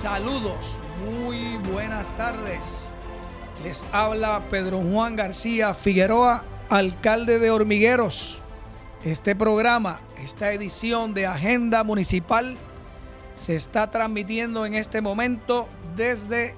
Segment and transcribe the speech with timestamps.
[0.00, 2.88] Saludos, muy buenas tardes.
[3.64, 8.40] Les habla Pedro Juan García Figueroa, alcalde de Hormigueros.
[9.02, 12.56] Este programa, esta edición de Agenda Municipal
[13.34, 16.54] se está transmitiendo en este momento desde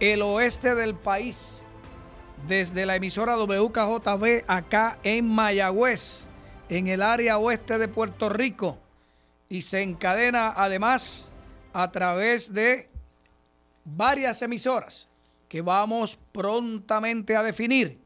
[0.00, 1.60] el oeste del país,
[2.48, 6.28] desde la emisora WKJB acá en Mayagüez,
[6.70, 8.78] en el área oeste de Puerto Rico,
[9.50, 11.32] y se encadena además
[11.72, 12.90] a través de
[13.84, 15.08] varias emisoras
[15.48, 18.00] que vamos prontamente a definir.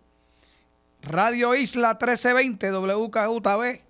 [1.02, 3.82] Radio Isla 1320 WKJB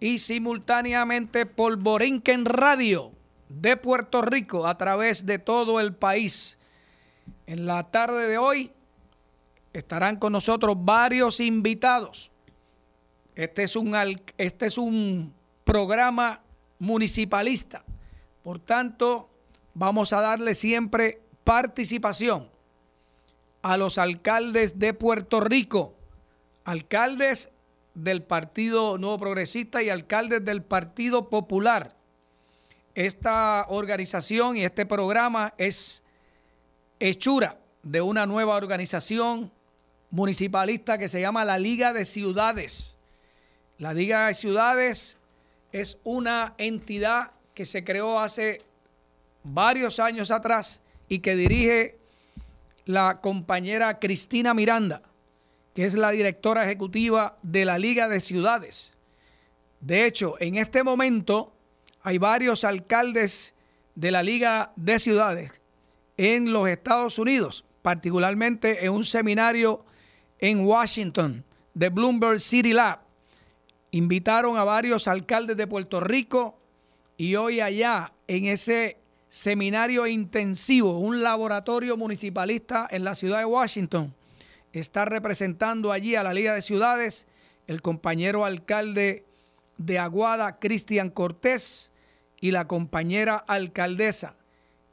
[0.00, 3.12] y simultáneamente por Borinquen Radio
[3.48, 6.58] de Puerto Rico a través de todo el país.
[7.46, 8.72] En la tarde de hoy
[9.72, 12.30] estarán con nosotros varios invitados.
[13.34, 13.94] Este es un,
[14.38, 15.32] este es un
[15.64, 16.42] programa
[16.78, 17.84] municipalista.
[18.46, 19.28] Por tanto,
[19.74, 22.48] vamos a darle siempre participación
[23.60, 25.96] a los alcaldes de Puerto Rico,
[26.62, 27.50] alcaldes
[27.94, 31.96] del Partido Nuevo Progresista y alcaldes del Partido Popular
[32.94, 36.04] esta organización y este programa es
[37.00, 39.50] hechura de una nueva organización
[40.10, 42.96] municipalista que se llama la Liga de Ciudades.
[43.78, 45.18] La Liga de Ciudades
[45.72, 48.60] es una entidad que se creó hace
[49.42, 51.96] varios años atrás y que dirige
[52.84, 55.00] la compañera Cristina Miranda,
[55.74, 58.94] que es la directora ejecutiva de la Liga de Ciudades.
[59.80, 61.54] De hecho, en este momento
[62.02, 63.54] hay varios alcaldes
[63.94, 65.50] de la Liga de Ciudades
[66.18, 69.82] en los Estados Unidos, particularmente en un seminario
[70.40, 71.42] en Washington
[71.72, 72.98] de Bloomberg City Lab.
[73.92, 76.58] Invitaron a varios alcaldes de Puerto Rico
[77.16, 84.14] y hoy allá en ese seminario intensivo, un laboratorio municipalista en la ciudad de Washington,
[84.72, 87.26] está representando allí a la Liga de Ciudades
[87.66, 89.24] el compañero alcalde
[89.78, 91.90] de Aguada, Cristian Cortés,
[92.40, 94.36] y la compañera alcaldesa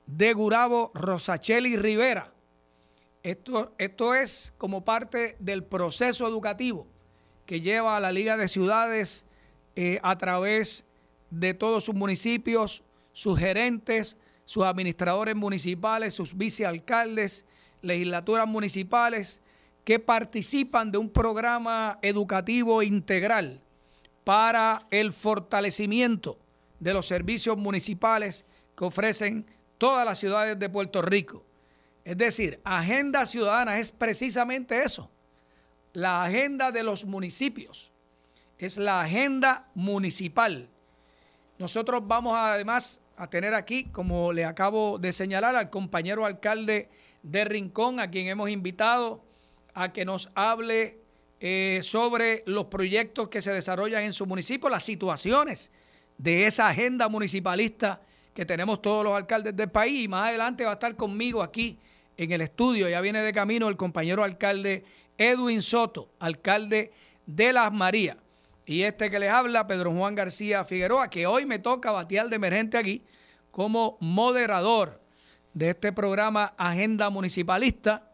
[0.05, 2.31] de Gurabo, Rosacheli Rivera.
[3.21, 6.87] Esto, esto es como parte del proceso educativo
[7.45, 9.25] que lleva a la Liga de Ciudades
[9.75, 10.85] eh, a través
[11.39, 17.45] de todos sus municipios, sus gerentes, sus administradores municipales, sus vicealcaldes,
[17.81, 19.41] legislaturas municipales,
[19.83, 23.61] que participan de un programa educativo integral
[24.23, 26.37] para el fortalecimiento
[26.79, 28.45] de los servicios municipales
[28.77, 29.45] que ofrecen
[29.77, 31.43] todas las ciudades de Puerto Rico.
[32.05, 35.09] Es decir, agenda ciudadana es precisamente eso.
[35.93, 37.91] La agenda de los municipios
[38.57, 40.69] es la agenda municipal.
[41.63, 46.89] Nosotros vamos además a tener aquí, como le acabo de señalar, al compañero alcalde
[47.21, 49.23] de Rincón, a quien hemos invitado
[49.73, 50.99] a que nos hable
[51.39, 55.71] eh, sobre los proyectos que se desarrollan en su municipio, las situaciones
[56.17, 58.01] de esa agenda municipalista
[58.33, 60.03] que tenemos todos los alcaldes del país.
[60.03, 61.79] Y más adelante va a estar conmigo aquí
[62.17, 62.89] en el estudio.
[62.89, 64.83] Ya viene de camino el compañero alcalde
[65.17, 66.91] Edwin Soto, alcalde
[67.25, 68.17] de Las Marías.
[68.65, 72.37] Y este que les habla, Pedro Juan García Figueroa, que hoy me toca batear de
[72.37, 73.03] emergente aquí
[73.51, 75.01] como moderador
[75.53, 78.11] de este programa Agenda Municipalista,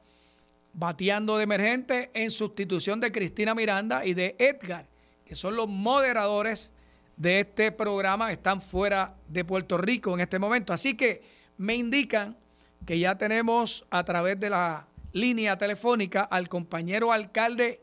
[0.73, 4.87] bateando de emergente en sustitución de Cristina Miranda y de Edgar,
[5.25, 6.73] que son los moderadores
[7.15, 10.73] de este programa están fuera de Puerto Rico en este momento.
[10.73, 11.21] Así que
[11.57, 12.37] me indican
[12.85, 17.81] que ya tenemos a través de la línea telefónica al compañero alcalde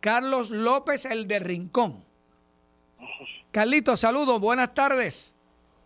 [0.00, 2.04] Carlos López, el de Rincón.
[3.50, 5.34] Carlitos, saludos, buenas tardes.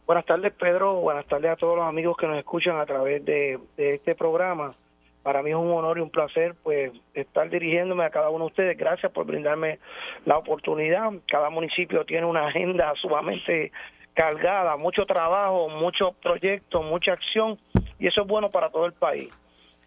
[0.06, 0.94] Buenas tardes, Pedro.
[1.00, 4.74] Buenas tardes a todos los amigos que nos escuchan a través de, de este programa
[5.22, 8.50] para mí es un honor y un placer pues estar dirigiéndome a cada uno de
[8.50, 8.76] ustedes.
[8.76, 9.78] Gracias por brindarme
[10.24, 11.10] la oportunidad.
[11.28, 13.72] Cada municipio tiene una agenda sumamente
[14.14, 17.58] cargada, mucho trabajo, muchos proyectos, mucha acción
[17.98, 19.30] y eso es bueno para todo el país.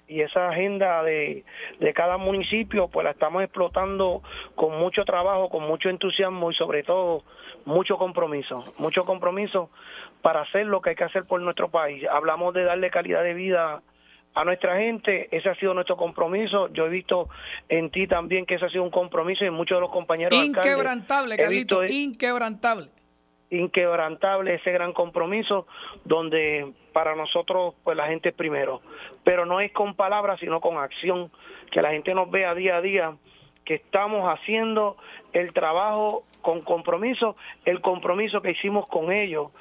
[0.08, 1.44] Y esa agenda de,
[1.80, 4.22] de cada municipio pues la estamos explotando
[4.56, 7.24] con mucho trabajo, con mucho entusiasmo y sobre todo
[7.66, 9.70] mucho compromiso, mucho compromiso
[10.22, 12.04] para hacer lo que hay que hacer por nuestro país.
[12.10, 13.82] Hablamos de darle calidad de vida
[14.36, 16.68] a nuestra gente, ese ha sido nuestro compromiso.
[16.74, 17.30] Yo he visto
[17.70, 20.38] en ti también que ese ha sido un compromiso y en muchos de los compañeros.
[20.38, 22.90] Inquebrantable, Carlito, inquebrantable.
[23.56, 25.68] Inquebrantable ese gran compromiso
[26.04, 28.82] donde para nosotros pues la gente es primero,
[29.24, 31.32] pero no es con palabras sino con acción,
[31.72, 33.14] que la gente nos vea día a día
[33.66, 34.96] que estamos haciendo
[35.34, 37.36] el trabajo con compromiso,
[37.66, 39.52] el compromiso que hicimos con ellos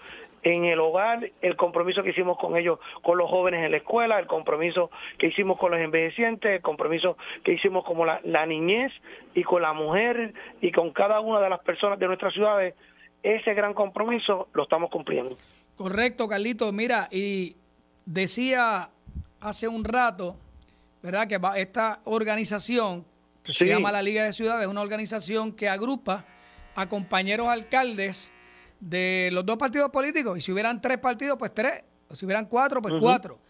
[0.44, 4.18] en el hogar, el compromiso que hicimos con ellos, con los jóvenes en la escuela,
[4.18, 8.92] el compromiso que hicimos con los envejecientes, el compromiso que hicimos con la, niñez
[9.34, 12.74] y con la mujer y con cada una de las personas de nuestras ciudades,
[13.24, 15.36] ese gran compromiso lo estamos cumpliendo.
[15.76, 16.70] Correcto, Carlito.
[16.72, 17.56] Mira, y
[18.04, 18.90] decía
[19.40, 20.36] hace un rato,
[21.02, 21.26] ¿verdad?
[21.26, 23.04] Que esta organización
[23.42, 26.24] que se llama la Liga de Ciudades es una organización que agrupa
[26.74, 28.34] a compañeros alcaldes
[28.78, 30.38] de los dos partidos políticos.
[30.38, 31.84] Y si hubieran tres partidos, pues tres.
[32.08, 33.40] O si hubieran cuatro, pues cuatro.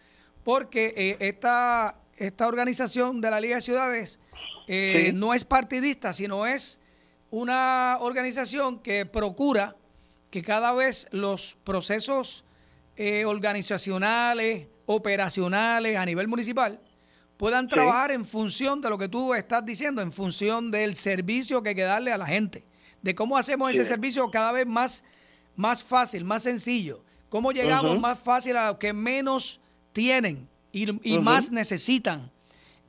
[0.43, 4.21] Porque eh, esta, esta organización de la Liga de Ciudades
[4.67, 6.79] eh, no es partidista, sino es
[7.31, 9.75] una organización que procura
[10.29, 12.45] que cada vez los procesos
[12.95, 16.79] eh, organizacionales, operacionales a nivel municipal
[17.37, 21.69] puedan trabajar en función de lo que tú estás diciendo, en función del servicio que
[21.69, 22.63] hay que darle a la gente,
[23.01, 25.03] de cómo hacemos ese servicio cada vez más
[25.55, 27.01] más fácil, más sencillo.
[27.29, 29.59] ¿Cómo llegamos más fácil a los que menos
[29.91, 32.31] tienen y, más necesitan?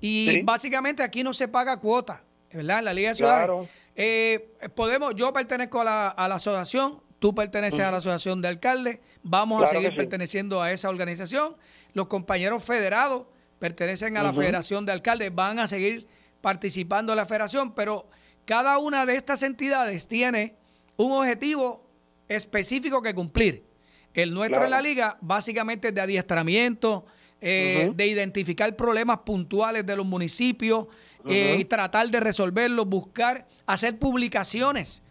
[0.01, 2.23] Y básicamente aquí no se paga cuota,
[2.53, 2.81] ¿verdad?
[2.81, 3.69] En la Liga de Ciudades.
[3.99, 9.63] Eh, podemos, yo pertenezco a la, asociación, tú perteneces a la asociación de alcaldes, vamos
[9.63, 11.57] a seguir perteneciendo a esa organización.
[11.95, 13.27] Los compañeros federados
[13.59, 16.07] pertenecen a la Federación de Alcaldes, van a seguir
[16.43, 18.07] participando en la federación, pero
[18.45, 20.57] cada una de estas entidades tiene
[20.97, 21.89] un objetivo
[22.29, 23.65] específico que cumplir.
[24.13, 27.07] El nuestro en la liga básicamente es de adiestramiento,
[27.41, 30.87] eh, de identificar problemas puntuales de los municipios
[31.29, 35.03] eh, y tratar de resolverlos, buscar, hacer publicaciones.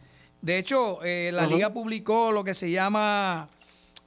[0.41, 3.49] De hecho, eh, la liga publicó lo que se llama,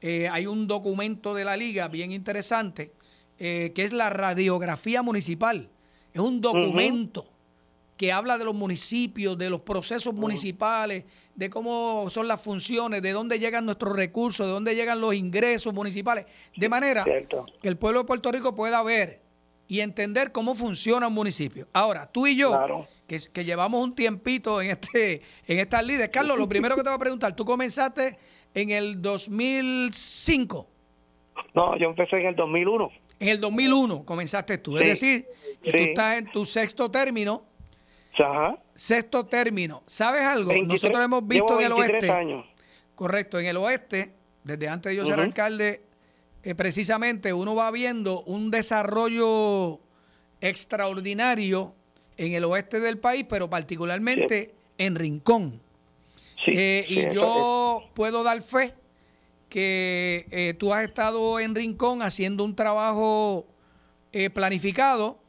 [0.02, 2.92] hay un documento de la liga bien interesante,
[3.38, 5.70] que es la radiografía municipal.
[6.12, 7.28] Es un documento
[7.98, 11.04] que habla de los municipios, de los procesos municipales,
[11.34, 15.74] de cómo son las funciones, de dónde llegan nuestros recursos, de dónde llegan los ingresos
[15.74, 16.24] municipales,
[16.56, 19.20] de manera que el pueblo de Puerto Rico pueda ver
[19.66, 21.66] y entender cómo funciona un municipio.
[21.72, 26.48] Ahora, tú y yo, que, llevamos un tiempito en este en estas líderes, Carlos, lo
[26.48, 28.16] primero que te voy a preguntar, tú comenzaste
[28.54, 30.68] en el 2005.
[31.52, 32.90] No, yo empecé en el 2001.
[33.18, 35.26] En el 2001 comenzaste tú, es decir,
[35.60, 37.42] que tú estás en tu sexto término
[38.74, 39.82] Sexto término.
[39.86, 40.52] ¿Sabes algo?
[40.64, 42.10] Nosotros hemos visto en el oeste.
[42.10, 42.46] Años.
[42.94, 44.12] Correcto, en el oeste,
[44.42, 45.82] desde antes de yo ser alcalde,
[46.42, 49.80] eh, precisamente uno va viendo un desarrollo
[50.40, 51.74] extraordinario
[52.16, 55.60] en el oeste del país, pero particularmente en Rincón.
[56.46, 58.74] Eh, y yo puedo dar fe
[59.48, 63.46] que eh, tú has estado en Rincón haciendo un trabajo
[64.32, 65.20] planificado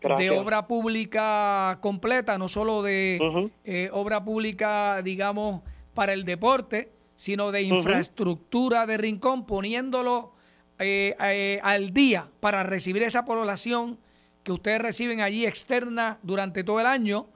[0.00, 5.62] de obra pública completa, no solo de eh, obra pública, digamos,
[5.94, 10.32] para el deporte, sino de infraestructura de Rincón, poniéndolo
[10.78, 13.98] eh, eh, al día para recibir esa población
[14.42, 17.26] que ustedes reciben allí externa durante todo el año.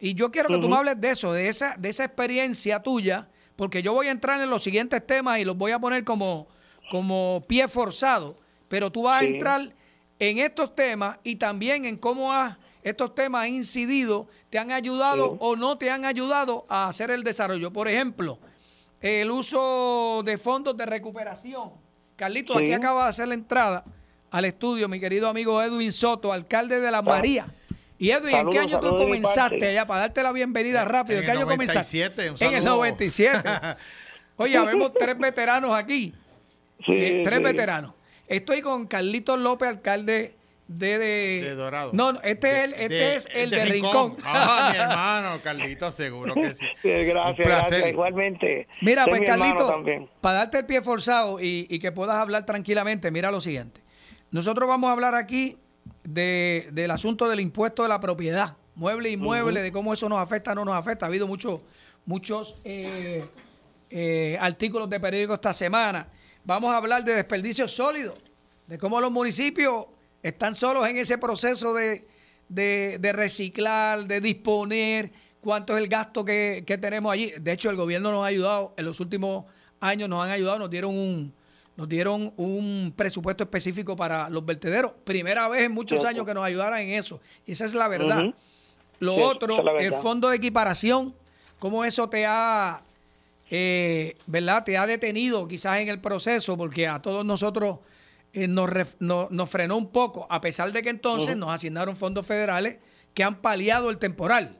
[0.00, 3.28] Y yo quiero que tú me hables de eso, de esa, de esa experiencia tuya,
[3.54, 6.48] porque yo voy a entrar en los siguientes temas y los voy a poner como,
[6.90, 8.36] como pie forzado,
[8.68, 9.72] pero tú vas a entrar
[10.22, 12.32] en estos temas y también en cómo
[12.84, 17.24] estos temas han incidido, te han ayudado o no te han ayudado a hacer el
[17.24, 17.72] desarrollo.
[17.72, 18.38] Por ejemplo,
[19.00, 21.72] el uso de fondos de recuperación.
[22.14, 23.84] Carlito, aquí acaba de hacer la entrada
[24.30, 27.44] al estudio mi querido amigo Edwin Soto, alcalde de La María.
[27.98, 29.88] Y Edwin, ¿en qué año tú comenzaste allá?
[29.88, 31.18] Para darte la bienvenida rápido.
[31.18, 32.12] ¿En, qué año comenzaste?
[32.38, 33.40] En el 97.
[34.36, 36.14] Oye, vemos tres veteranos aquí.
[36.86, 37.94] Eh, tres veteranos.
[38.32, 40.34] Estoy con Carlitos López, alcalde
[40.66, 41.90] de, de, Dorado.
[41.92, 44.16] No, este, es el, este es el de, Rincón.
[44.24, 46.64] Ah, mi hermano, Carlitos, seguro que sí.
[46.82, 48.66] gracias, gracias, igualmente.
[48.80, 49.70] Mira, pues Carlitos,
[50.22, 53.82] para darte el pie forzado y, que puedas hablar tranquilamente, mira lo siguiente.
[54.30, 55.58] Nosotros vamos a hablar aquí
[56.04, 60.20] de, del asunto del impuesto de la propiedad, mueble y inmueble, de cómo eso nos
[60.20, 61.04] afecta o no nos afecta.
[61.04, 61.60] Ha habido muchos
[62.06, 63.22] muchos eh,
[63.90, 66.08] eh, artículos de periódico esta semana
[66.44, 68.14] Vamos a hablar de desperdicio sólido,
[68.66, 69.86] de cómo los municipios
[70.22, 72.06] Están solos en ese proceso de,
[72.48, 77.32] de, reciclar, de disponer, cuánto es el gasto que, que, tenemos allí.
[77.40, 79.44] De hecho, el gobierno nos ha ayudado, en los últimos
[79.80, 81.34] años nos han ayudado, nos dieron un,
[81.76, 84.92] nos dieron un presupuesto específico para los vertederos.
[85.04, 87.20] Primera vez en muchos años que nos ayudaran en eso.
[87.46, 88.34] Y esa es la verdad.
[89.00, 91.14] Lo otro, el fondo de equiparación,
[91.58, 92.82] cómo eso te ha,
[93.54, 94.64] eh, ¿verdad?
[94.64, 97.80] Te ha detenido quizás en el proceso, porque a todos nosotros
[98.32, 102.78] eh, nos, nos, frenó un poco, a pesar de que entonces nos asignaron fondos federales
[103.12, 104.58] que han paliado el temporal.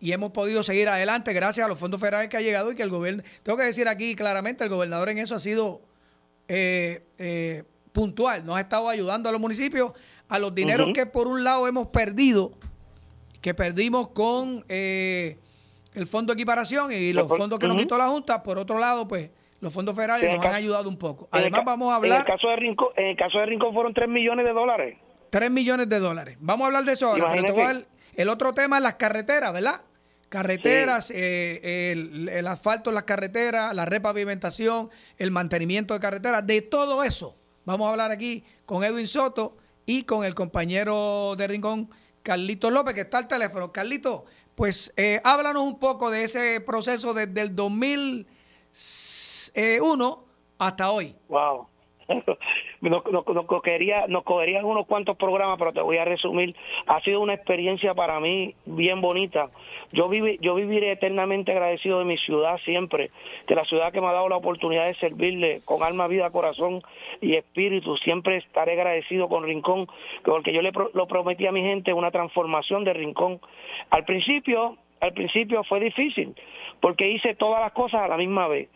[0.00, 2.82] Y hemos podido seguir adelante gracias a los fondos federales que ha llegado y que
[2.82, 5.80] el gobierno, tengo que decir aquí claramente, el gobernador en eso ha sido
[6.46, 9.92] eh, eh, puntual, nos ha estado ayudando a los municipios
[10.28, 12.52] a los dineros que por un lado hemos perdido,
[13.40, 14.62] que perdimos con
[15.96, 19.08] el fondo de equiparación y los fondos que nos quitó la Junta, por otro lado,
[19.08, 21.26] pues los fondos federales nos han ayudado un poco.
[21.30, 22.20] Además, vamos a hablar.
[22.20, 24.98] En el caso de Rincón, en el caso de Rincón fueron 3 millones de dólares.
[25.30, 26.36] 3 millones de dólares.
[26.38, 27.34] Vamos a hablar de eso ahora.
[28.14, 29.80] el otro tema es las carreteras, ¿verdad?
[30.28, 37.04] Carreteras, eh, el, asfalto en las carreteras, la repavimentación, el mantenimiento de carreteras, de todo
[37.04, 37.34] eso.
[37.64, 41.88] Vamos a hablar aquí con Edwin Soto y con el compañero de Rincón,
[42.22, 43.72] Carlito López, que está al teléfono.
[43.72, 48.26] Carlito, pues eh, háblanos un poco de ese proceso desde el 2000
[49.54, 50.24] eh, uno
[50.58, 51.14] hasta hoy.
[51.28, 51.68] Wow.
[52.80, 53.02] Nos,
[53.46, 56.54] cogería, nos cogerían unos cuantos programas, pero te voy a resumir.
[56.86, 59.50] Ha sido una experiencia para mí bien bonita.
[59.92, 63.10] Yo, viví, yo viviré eternamente agradecido de mi ciudad siempre,
[63.46, 66.82] de la ciudad que me ha dado la oportunidad de servirle con alma, vida, corazón
[67.20, 67.96] y espíritu.
[67.98, 69.86] Siempre estaré agradecido con Rincón,
[70.24, 73.40] porque yo le lo prometí a mi gente una transformación de Rincón.
[73.90, 76.34] Al principio, al principio fue difícil,
[76.80, 78.68] porque hice todas las cosas a la misma vez.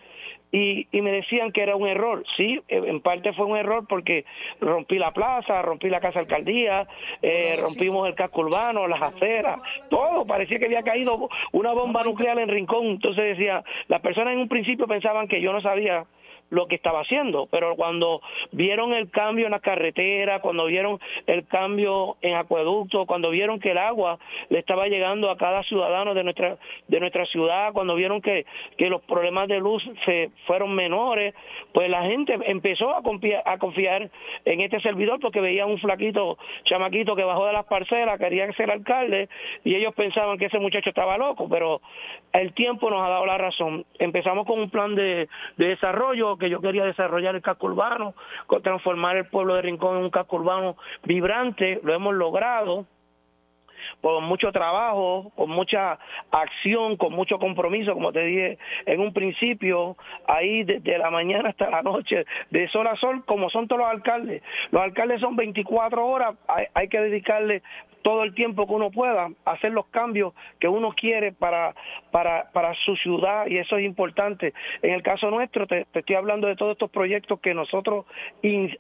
[0.53, 2.25] Y, y, me decían que era un error.
[2.37, 4.25] Sí, en parte fue un error porque
[4.61, 6.89] rompí la plaza, rompí la casa alcaldía,
[7.23, 10.27] eh, rompimos el casco urbano, las aceras, todo.
[10.27, 12.87] Parecía que había caído una bomba nuclear en Rincón.
[12.87, 16.05] Entonces decía, las personas en un principio pensaban que yo no sabía
[16.51, 18.21] lo que estaba haciendo, pero cuando
[18.53, 23.71] vieron el cambio en la carretera, cuando vieron el cambio en acueducto, cuando vieron que
[23.71, 28.21] el agua le estaba llegando a cada ciudadano de nuestra de nuestra ciudad, cuando vieron
[28.21, 31.35] que, que los problemas de luz se fueron menores,
[31.73, 34.11] pues la gente empezó a confiar,
[34.45, 38.71] en este servidor porque veía un flaquito chamaquito que bajó de las parcelas, quería ser
[38.71, 39.29] alcalde
[39.65, 41.81] y ellos pensaban que ese muchacho estaba loco, pero
[42.33, 43.85] el tiempo nos ha dado la razón.
[43.99, 48.15] Empezamos con un plan de, de desarrollo que yo quería desarrollar el casco urbano,
[48.63, 52.87] transformar el pueblo de Rincón en un casco urbano vibrante, lo hemos logrado
[54.01, 55.99] con mucho trabajo, con mucha
[56.31, 61.71] acción, con mucho compromiso, como te dije en un principio, ahí desde la mañana hasta
[61.71, 64.43] la noche, de sol a sol, como son todos los alcaldes.
[64.71, 67.63] Los alcaldes son 24 horas, hay, hay que dedicarle
[68.03, 71.75] todo el tiempo que uno pueda, hacer los cambios que uno quiere para,
[72.11, 74.53] para, para su ciudad y eso es importante.
[74.83, 78.07] En el caso nuestro, te, estoy hablando de todos estos proyectos que nosotros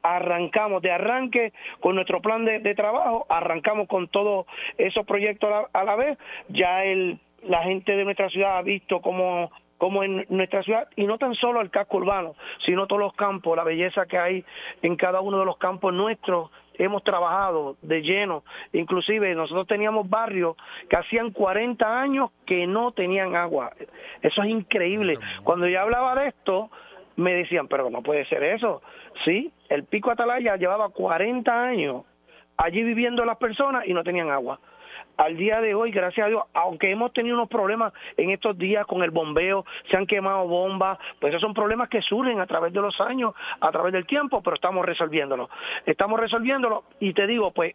[0.02, 4.46] arrancamos, de arranque con nuestro plan de, trabajo, arrancamos con todos
[4.78, 9.50] esos proyectos a la, vez, ya el, la gente de nuestra ciudad ha visto cómo
[9.80, 12.34] como en nuestra ciudad, y no tan solo el casco urbano,
[12.66, 14.44] sino todos los campos, la belleza que hay
[14.82, 16.50] en cada uno de los campos nuestros,
[16.84, 18.42] hemos trabajado de lleno.
[18.72, 20.56] Inclusive nosotros teníamos barrios
[20.88, 23.72] que hacían 40 años que no tenían agua.
[24.22, 25.18] Eso es increíble.
[25.44, 26.70] Cuando yo hablaba de esto,
[27.16, 28.82] me decían, pero no puede ser eso.
[29.24, 32.04] Sí, el Pico Atalaya llevaba 40 años
[32.56, 34.58] allí viviendo las personas y no tenían agua
[35.16, 38.86] al día de hoy, gracias a Dios, aunque hemos tenido unos problemas en estos días
[38.86, 42.72] con el bombeo, se han quemado bombas, pues esos son problemas que surgen a través
[42.72, 45.50] de los años, a través del tiempo, pero estamos resolviéndolo.
[45.86, 47.74] Estamos resolviéndolo y te digo, pues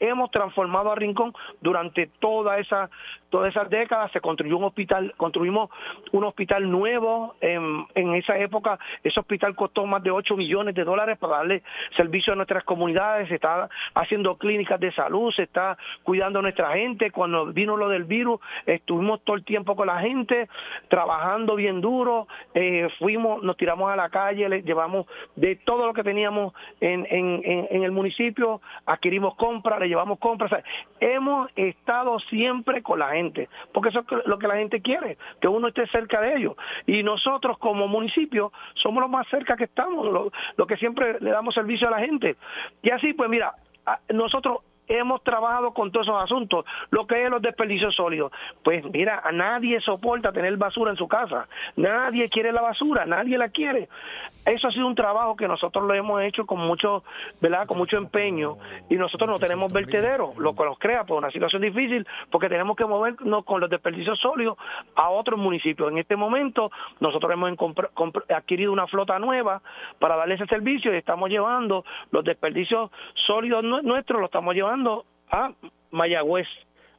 [0.00, 2.90] hemos transformado a Rincón durante toda esa
[3.30, 5.68] todas esas décadas se construyó un hospital construimos
[6.12, 8.78] un hospital nuevo en, en esa época.
[9.02, 11.62] Ese hospital costó más de 8 millones de dólares para darle
[11.96, 13.28] servicio a nuestras comunidades.
[13.28, 17.10] Se está haciendo clínicas de salud se está cuidando a nuestra gente.
[17.10, 20.48] Cuando vino lo del virus estuvimos todo el tiempo con la gente
[20.88, 22.28] trabajando bien duro.
[22.54, 27.06] Eh, fuimos nos tiramos a la calle le llevamos de todo lo que teníamos en,
[27.10, 30.50] en, en el municipio adquirimos compras llevamos compras.
[31.00, 35.48] hemos estado siempre con la gente, porque eso es lo que la gente quiere, que
[35.48, 36.54] uno esté cerca de ellos.
[36.86, 41.54] Y nosotros como municipio somos los más cerca que estamos, lo, que siempre le damos
[41.54, 42.36] servicio a la gente.
[42.82, 43.54] Y así, pues mira,
[44.12, 48.32] nosotros hemos trabajado con todos esos asuntos, lo que es los desperdicios sólidos.
[48.62, 53.38] Pues mira, a nadie soporta tener basura en su casa, nadie quiere la basura, nadie
[53.38, 53.88] la quiere.
[54.44, 57.02] Eso ha sido un trabajo que nosotros lo hemos hecho con mucho,
[57.40, 57.66] ¿verdad?
[57.66, 58.58] Con mucho empeño
[58.90, 62.76] y nosotros no tenemos vertedero, lo que nos crea por una situación difícil porque tenemos
[62.76, 64.58] que movernos con los desperdicios sólidos
[64.96, 65.90] a otros municipios.
[65.90, 67.56] En este momento nosotros hemos
[68.28, 69.62] adquirido una flota nueva
[69.98, 74.73] para darle ese servicio y estamos llevando los desperdicios sólidos nuestros, lo estamos llevando
[75.30, 75.52] a
[75.90, 76.48] Mayagüez,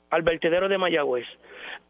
[0.09, 1.25] al vertedero de Mayagüez.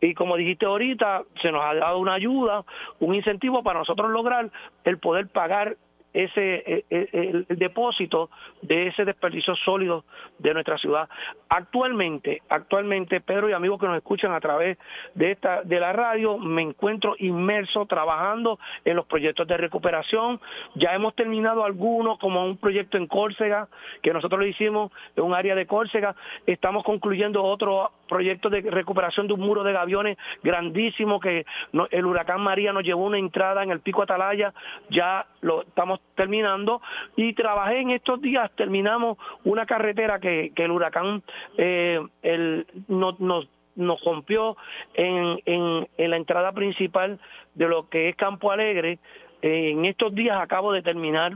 [0.01, 2.63] Y como dijiste ahorita, se nos ha dado una ayuda,
[2.99, 4.49] un incentivo para nosotros lograr
[4.83, 5.77] el poder pagar
[6.15, 8.29] ese eh, eh, el, depósito
[8.61, 10.05] de ese desperdicio sólido
[10.39, 11.09] de nuestra ciudad.
[11.49, 14.77] Actualmente, actualmente, Pedro y amigos que nos escuchan a través
[15.13, 20.39] de esta de la radio, me encuentro inmerso trabajando en los proyectos de recuperación.
[20.75, 23.67] Ya hemos terminado algunos, como un proyecto en Córcega,
[24.01, 26.15] que nosotros lo hicimos en un área de Córcega.
[26.45, 31.45] Estamos concluyendo otro proyecto de recuperación de un muro de gaviones grandísimo que
[31.91, 34.53] el huracán María nos llevó una entrada en el pico Atalaya.
[34.89, 36.81] Ya lo estamos terminando
[37.15, 41.21] y trabajé en estos días, terminamos una carretera que, que el huracán
[41.57, 44.57] eh, el, nos, nos, nos rompió
[44.95, 47.19] en, en, en la entrada principal
[47.53, 48.97] de lo que es Campo Alegre.
[49.41, 51.33] en estos días acabo de terminar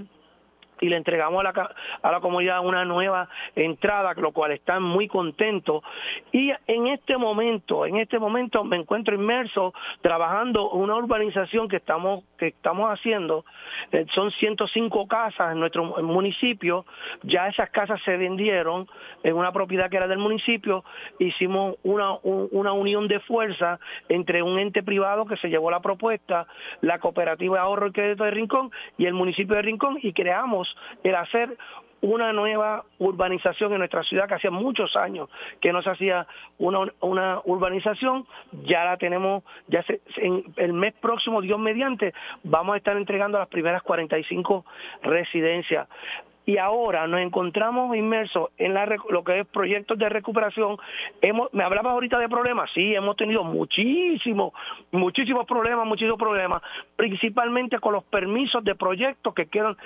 [0.81, 5.07] y le entregamos a la, a la comunidad una nueva entrada, lo cual están muy
[5.07, 5.83] contentos.
[6.31, 12.23] Y en este momento, en este momento me encuentro inmerso trabajando una urbanización que estamos,
[12.37, 13.45] que estamos haciendo.
[13.91, 16.85] Eh, son 105 casas en nuestro municipio.
[17.23, 18.87] Ya esas casas se vendieron
[19.23, 20.83] en una propiedad que era del municipio.
[21.19, 26.47] Hicimos una, una unión de fuerza entre un ente privado que se llevó la propuesta,
[26.81, 30.68] la cooperativa de ahorro y crédito de Rincón y el municipio de Rincón y creamos
[31.03, 31.57] el hacer
[32.01, 36.91] una nueva urbanización en nuestra ciudad que hacía muchos años que no se hacía una,
[37.01, 38.25] una urbanización,
[38.63, 43.37] ya la tenemos, ya se, en el mes próximo, Dios mediante, vamos a estar entregando
[43.37, 44.65] las primeras 45
[45.03, 45.87] residencias
[46.49, 50.77] y ahora nos encontramos inmersos en la, lo que es proyectos de recuperación.
[51.21, 54.53] Hemos, me hablabas ahorita de problemas, sí, hemos tenido muchísimos,
[54.91, 56.63] muchísimos problemas, muchísimos problemas,
[56.95, 59.77] principalmente con los permisos de proyectos que quedan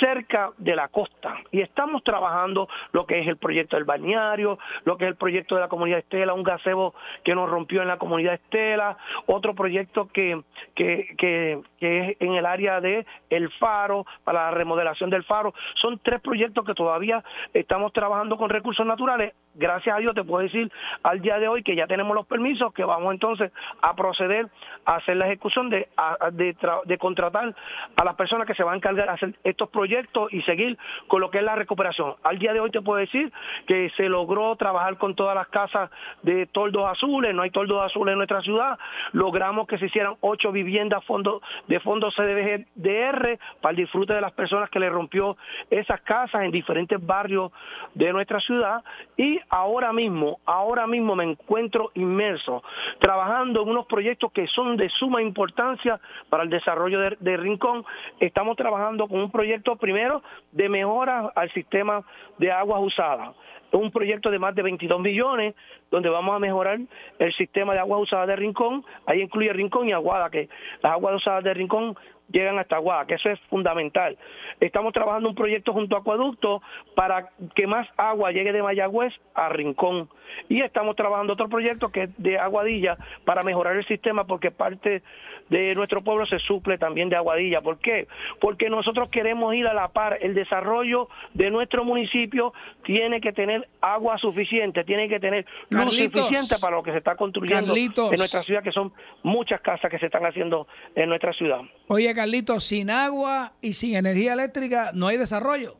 [0.00, 1.36] cerca de la costa.
[1.52, 5.54] Y estamos trabajando lo que es el proyecto del balneario, lo que es el proyecto
[5.54, 10.08] de la comunidad Estela, un gazebo que nos rompió en la comunidad Estela, otro proyecto
[10.08, 10.42] que,
[10.74, 15.54] que, que, que es en el área de El Faro, para la remodelación del Faro.
[15.76, 19.34] Son tres proyectos que todavía estamos trabajando con recursos naturales.
[19.54, 22.72] Gracias a Dios te puedo decir al día de hoy que ya tenemos los permisos,
[22.72, 24.48] que vamos entonces a proceder
[24.86, 25.86] a hacer la ejecución de,
[26.32, 27.54] de, contratar
[27.96, 31.20] a las personas que se van a encargar de hacer estos proyectos y seguir con
[31.20, 32.14] lo que es la recuperación.
[32.22, 33.30] Al día de hoy te puedo decir
[33.66, 35.90] que se logró trabajar con todas las casas
[36.22, 38.78] de toldos azules, no hay toldos azules en nuestra ciudad,
[39.12, 44.32] logramos que se hicieran ocho viviendas fondo, de fondos CDBGDR para el disfrute de las
[44.32, 45.36] personas que le rompió
[45.68, 47.52] esa casas en diferentes barrios
[47.94, 48.82] de nuestra ciudad
[49.16, 52.62] y ahora mismo, ahora mismo me encuentro inmerso
[52.98, 57.84] trabajando en unos proyectos que son de suma importancia para el desarrollo de, Rincón.
[58.20, 62.02] Estamos trabajando con un proyecto primero de mejora al sistema
[62.38, 63.34] de aguas usadas
[63.70, 65.54] un proyecto de más de 22 millones
[65.90, 66.78] donde vamos a mejorar
[67.18, 70.48] el sistema de aguas usadas de Rincón, ahí incluye Rincón y Aguada, que
[70.82, 71.94] las aguas usadas de Rincón
[72.30, 74.16] llegan hasta Aguada, que eso es fundamental.
[74.60, 76.62] Estamos trabajando un proyecto junto a Acueducto
[76.94, 80.08] para que más agua llegue de Mayagüez a Rincón.
[80.48, 85.02] Y estamos trabajando otro proyecto que es de Aguadilla para mejorar el sistema porque parte
[85.48, 87.60] de nuestro pueblo se suple también de Aguadilla.
[87.60, 88.06] ¿Por qué?
[88.40, 90.18] Porque nosotros queremos ir a la par.
[90.20, 92.52] El desarrollo de nuestro municipio
[92.84, 97.16] tiene que tener agua suficiente, tiene que tener luz suficiente para lo que se está
[97.16, 101.60] construyendo en nuestra ciudad, que son muchas casas que se están haciendo en nuestra ciudad.
[101.88, 105.76] Oye, Carlitos, sin agua y sin energía eléctrica no hay desarrollo.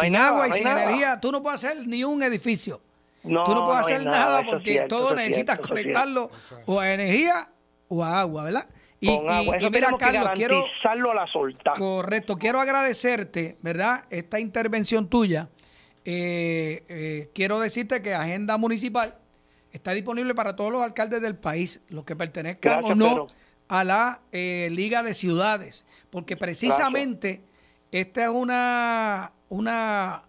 [0.00, 2.80] sin agua y sin energía, tú no puedes hacer ni un edificio.
[3.24, 6.30] No, tú no puedes hacer nada, porque todo necesitas conectarlo
[6.66, 7.48] o a energía
[7.88, 8.66] o a agua, ¿verdad?
[9.00, 9.08] Y,
[9.68, 11.72] mira, Carlos, quiero a la solta.
[11.72, 14.04] Correcto, quiero agradecerte, ¿verdad?
[14.10, 15.48] Esta intervención tuya.
[16.04, 19.16] Eh, eh, quiero decirte que Agenda Municipal
[19.72, 23.26] está disponible para todos los alcaldes del país, los que pertenezcan o no
[23.68, 27.42] a la eh, Liga de Ciudades, porque precisamente
[27.90, 30.24] esta es una, una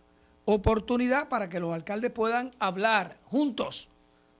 [0.45, 3.89] oportunidad para que los alcaldes puedan hablar juntos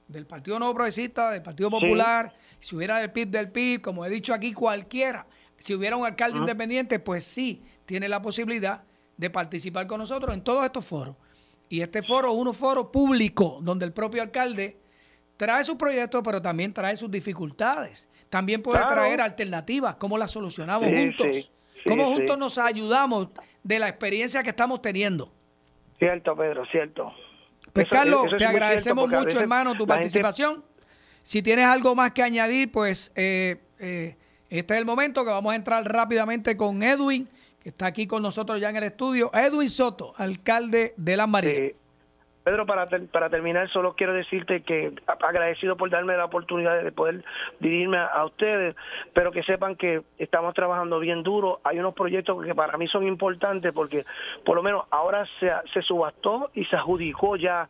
[0.07, 4.09] del Partido Nuevo Progresista, del Partido Popular, si hubiera del PIB, del PIB, como he
[4.09, 5.25] dicho aquí, cualquiera.
[5.57, 8.83] Si hubiera un alcalde independiente, pues sí, tiene la posibilidad
[9.17, 11.15] de participar con nosotros en todos estos foros.
[11.69, 14.77] Y este foro es un foro público donde el propio alcalde
[15.37, 18.09] trae sus proyectos, pero también trae sus dificultades.
[18.29, 21.51] También puede traer alternativas, cómo las solucionamos juntos,
[21.85, 23.29] cómo juntos nos ayudamos
[23.63, 25.31] de la experiencia que estamos teniendo.
[25.97, 27.13] Cierto, Pedro, cierto.
[27.73, 30.63] Pues Carlos, te agradecemos mucho, hermano, tu participación.
[31.21, 34.15] Si tienes algo más que añadir, pues eh, eh,
[34.49, 37.27] este es el momento que vamos a entrar rápidamente con Edwin,
[37.59, 39.31] que está aquí con nosotros ya en el estudio.
[39.33, 41.73] Edwin Soto, alcalde de Las Marías.
[42.45, 47.25] Pedro, para, para terminar, solo quiero decirte que agradecido por darme la oportunidad de poder
[47.59, 48.75] dirigirme a, ustedes,
[49.15, 51.59] pero que sepan que estamos trabajando bien duro.
[51.63, 54.05] Hay unos proyectos que para mí son importantes porque
[54.45, 57.67] por lo menos ahora se, se subastó y se adjudicó ya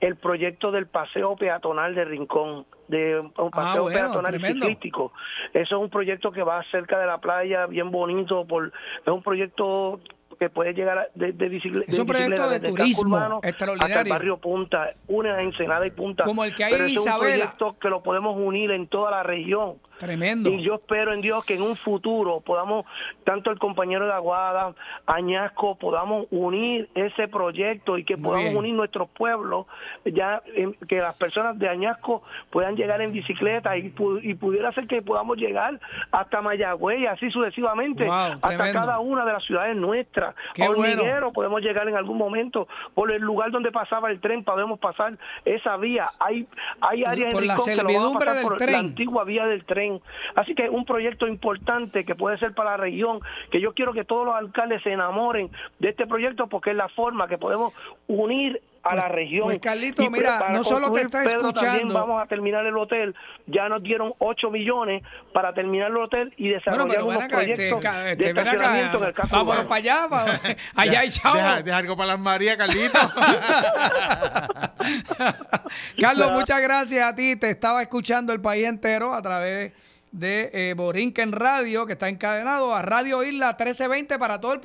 [0.00, 5.14] el proyecto del paseo peatonal de Rincón de un ah, paseo peatonal ciclístico.
[5.54, 9.22] Eso es un proyecto que va cerca de la playa, bien bonito, por es un
[9.22, 9.98] proyecto
[10.40, 11.84] que puede llegar de, de, bicicleta.
[11.86, 13.96] Es un proyecto de turismo extraordinario.
[13.96, 16.24] Hasta el barrio Punta, una Ensenada y Punta.
[16.24, 17.28] Como el que hay en Isabela.
[17.28, 19.74] Es un proyecto que lo podemos unir en toda la región.
[20.00, 20.48] Tremendo.
[20.48, 22.86] Y yo espero en Dios que en un futuro podamos,
[23.22, 29.10] tanto el compañero de Aguada, Añasco, podamos unir ese proyecto y que podamos unir nuestros
[29.10, 29.66] pueblos,
[30.06, 30.42] ya
[30.88, 35.78] que las personas de Añasco puedan llegar en bicicleta y, pudiera ser que podamos llegar
[36.12, 40.34] hasta Mayagüey, así sucesivamente, hasta cada una de las ciudades nuestras.
[40.54, 44.78] Qué Hormiguero podemos llegar en algún momento, por el lugar donde pasaba el tren podemos
[44.78, 46.04] pasar esa vía.
[46.20, 46.46] Hay,
[46.80, 48.72] hay áreas por en la servidumbre del tren.
[48.72, 49.89] la antigua vía del tren
[50.34, 54.04] Así que un proyecto importante que puede ser para la región, que yo quiero que
[54.04, 57.74] todos los alcaldes se enamoren de este proyecto porque es la forma que podemos
[58.06, 59.42] unir a la pues, región.
[59.42, 61.94] Pues Carlito, mira, no solo te está escuchando.
[61.94, 63.14] vamos a terminar el hotel.
[63.46, 68.12] Ya nos dieron 8 millones para terminar el hotel y desarrollar unos este, proyectos de
[68.12, 70.06] este, estacionamiento en el caso Vámonos para allá,
[70.74, 71.36] allá hay chavo.
[71.62, 72.98] Deja, algo para las María, Carlito.
[76.00, 77.36] Carlos, muchas gracias a ti.
[77.36, 79.72] Te estaba escuchando el país entero a través
[80.12, 84.60] de eh, Borinquen Radio, que está encadenado a Radio Isla 1320 para todo el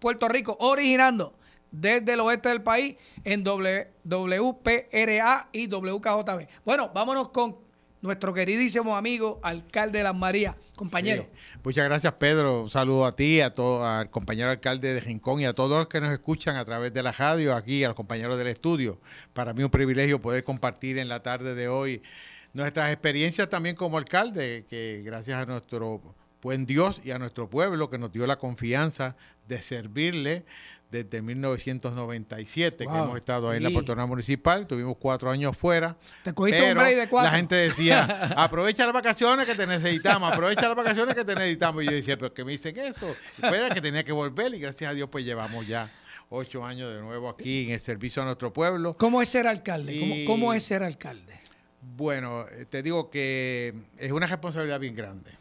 [0.00, 1.37] Puerto Rico, originando
[1.70, 6.48] desde el oeste del país en WPRA y WKJB.
[6.64, 7.68] Bueno, vámonos con
[8.00, 11.26] nuestro queridísimo amigo, alcalde de Las Marías, compañero.
[11.64, 12.62] Muchas gracias, Pedro.
[12.62, 15.88] Un saludo a ti, a todo, al compañero alcalde de Rincón y a todos los
[15.88, 19.00] que nos escuchan a través de la radio, aquí, a los compañeros del estudio.
[19.32, 22.02] Para mí un privilegio poder compartir en la tarde de hoy
[22.54, 26.00] nuestras experiencias también como alcalde, que gracias a nuestro
[26.40, 29.16] buen Dios y a nuestro pueblo que nos dio la confianza
[29.48, 30.44] de servirle
[30.90, 35.96] desde 1997 que hemos estado ahí en la Portona Municipal, tuvimos cuatro años fuera.
[36.22, 37.30] Te cogiste un break de cuatro.
[37.30, 38.04] La gente decía,
[38.36, 41.82] aprovecha las vacaciones que te necesitamos, aprovecha las vacaciones que te necesitamos.
[41.82, 43.14] Y yo decía, pero ¿qué me dicen eso?
[43.30, 45.90] Espera que tenía que volver y gracias a Dios pues llevamos ya
[46.30, 48.96] ocho años de nuevo aquí en el servicio a nuestro pueblo.
[48.96, 50.24] ¿Cómo es ser alcalde?
[50.26, 51.38] ¿Cómo es ser alcalde?
[51.96, 55.32] Bueno, eh, te digo que es una responsabilidad bien grande,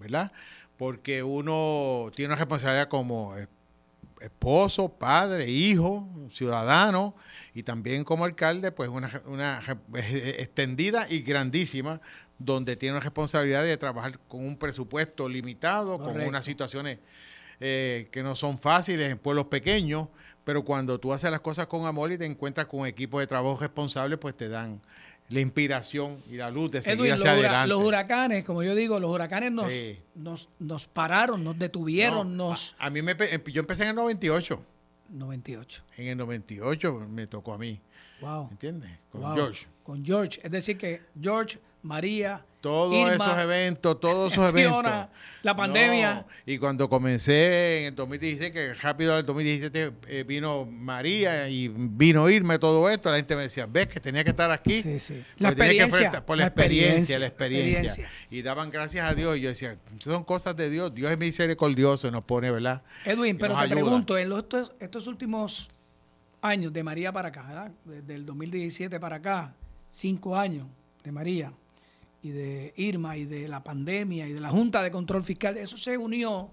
[0.00, 0.32] ¿verdad?
[0.76, 3.36] Porque uno tiene una responsabilidad como
[4.20, 7.14] esposo, padre, hijo, ciudadano
[7.54, 9.62] y también como alcalde, pues una, una
[9.94, 12.00] extendida y grandísima,
[12.38, 16.98] donde tiene una responsabilidad de trabajar con un presupuesto limitado, con unas situaciones
[17.60, 20.08] eh, que no son fáciles en pueblos pequeños,
[20.44, 23.58] pero cuando tú haces las cosas con amor y te encuentras con equipos de trabajo
[23.60, 24.80] responsables, pues te dan
[25.28, 27.68] la inspiración y la luz de seguir hacia los, adelante.
[27.68, 29.72] Los huracanes, como yo digo, los huracanes nos,
[30.14, 32.74] nos, nos pararon, nos detuvieron, nos...
[32.78, 33.14] A, mí me,
[33.46, 34.62] yo empecé en el 98.
[35.10, 35.82] 98.
[35.96, 37.80] En el 98 me tocó a mí.
[38.20, 38.48] Wow.
[38.50, 38.90] ¿Entiendes?
[39.10, 39.66] Con George.
[39.82, 40.40] Con George.
[40.42, 44.84] Es decir, que George, María, todos esos eventos, todos esos eventos.
[45.42, 46.26] La pandemia.
[46.44, 51.68] y cuando comencé en el 2016, que rápido en el 2017 eh, vino María y
[51.68, 54.82] vino Irme todo esto, la gente me decía, ves que tenía que estar aquí.
[54.82, 55.24] Sí, sí.
[55.38, 56.26] La experiencia.
[56.26, 59.36] por la, experiencia, la experiencia, Y daban gracias a Dios.
[59.36, 60.92] Y yo decía, son cosas de Dios.
[60.94, 62.82] Dios es misericordioso y nos pone, ¿verdad?
[63.04, 65.68] Edwin, pero te pregunto, en estos, estos últimos
[66.42, 67.72] años de María para acá, ¿verdad?
[67.84, 69.54] Desde el 2017 para acá,
[69.88, 70.66] cinco años
[71.04, 71.52] de María
[72.22, 75.76] y de Irma y de la pandemia y de la Junta de Control Fiscal, eso
[75.76, 76.50] se unió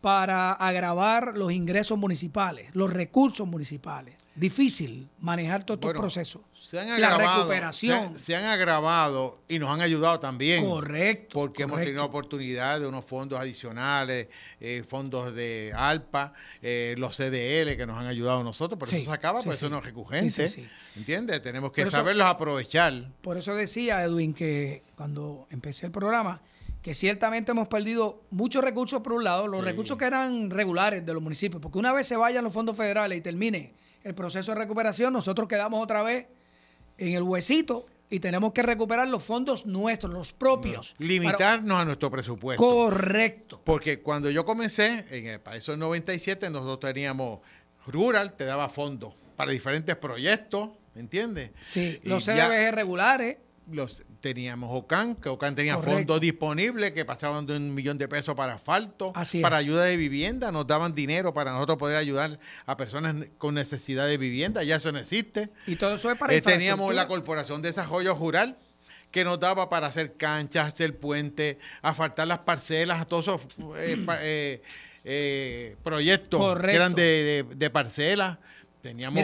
[0.00, 4.16] para agravar los ingresos municipales, los recursos municipales.
[4.34, 6.42] Difícil manejar todos estos procesos.
[6.58, 8.18] Se han agravado, la recuperación.
[8.18, 10.64] Se, han agravado y nos han ayudado también.
[10.64, 11.34] Correcto.
[11.34, 14.28] Porque hemos tenido oportunidad de unos fondos adicionales,
[14.60, 19.10] eh, fondos de ALPA, eh, los CDL que nos han ayudado a nosotros, pero eso
[19.10, 20.70] se acaba, pues eso no es recurrente.
[20.96, 21.42] ¿Entiendes?
[21.42, 23.10] Tenemos que saberlos aprovechar.
[23.22, 26.40] Por eso decía, Edwin, que cuando empecé el programa,
[26.82, 31.12] que ciertamente hemos perdido muchos recursos por un lado, los recursos que eran regulares de
[31.12, 34.58] los municipios, porque una vez se vayan los fondos federales y termine el proceso de
[34.58, 36.28] recuperación, nosotros quedamos otra vez
[36.98, 40.94] en el huesito y tenemos que recuperar los fondos nuestros, los propios.
[40.98, 42.62] Limitarnos a nuestro presupuesto.
[42.62, 43.60] Correcto.
[43.64, 47.40] Porque cuando yo comencé, en el país 97, nosotros teníamos
[47.86, 51.50] Rural, te daba fondos para diferentes proyectos, ¿me entiendes?
[51.60, 53.38] Sí, los CDBG regulares
[53.70, 58.34] los teníamos OCAN, que OCAN tenía fondos disponibles que pasaban de un millón de pesos
[58.34, 63.16] para asfalto, para ayuda de vivienda, nos daban dinero para nosotros poder ayudar a personas
[63.38, 65.50] con necesidad de vivienda, ya eso no existe.
[65.66, 68.56] Y todo eso es para eh, Teníamos la Corporación de Desarrollo Rural
[69.10, 73.40] que nos daba para hacer canchas, hacer puentes, asfaltar las parcelas, a todos esos
[73.76, 74.62] eh, eh,
[75.04, 78.38] eh, proyectos que eran de, parcelas.
[78.80, 79.22] Teníamos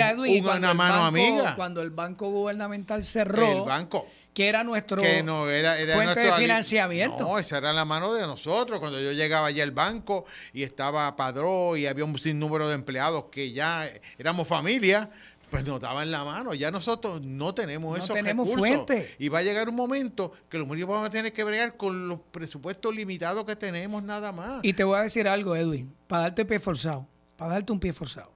[0.57, 1.55] una mano amiga.
[1.57, 4.07] Cuando el banco gubernamental cerró, el banco
[4.37, 7.21] que era nuestro que no, era, fuente de financiamiento.
[7.21, 8.81] No, esa era la mano de nosotros.
[8.81, 13.25] Cuando yo llegaba allá al banco y estaba padrón y había un sinnúmero de empleados
[13.31, 15.09] que ya éramos familia,
[15.49, 16.53] pues nos daban la mano.
[16.53, 19.15] Ya nosotros no tenemos no esos tenemos Fuente.
[19.19, 22.07] Y va a llegar un momento que los municipios vamos a tener que bregar con
[22.07, 24.61] los presupuestos limitados que tenemos nada más.
[24.63, 27.95] Y te voy a decir algo, Edwin, para darte pie forzado, para darte un pie
[27.95, 28.36] forzado.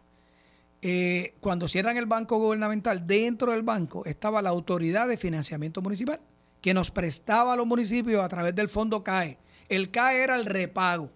[0.83, 6.21] Eh, cuando cierran el banco gubernamental, dentro del banco estaba la autoridad de financiamiento municipal,
[6.61, 9.39] que nos prestaba a los municipios a través del fondo CAE.
[9.69, 11.11] El CAE era el repago.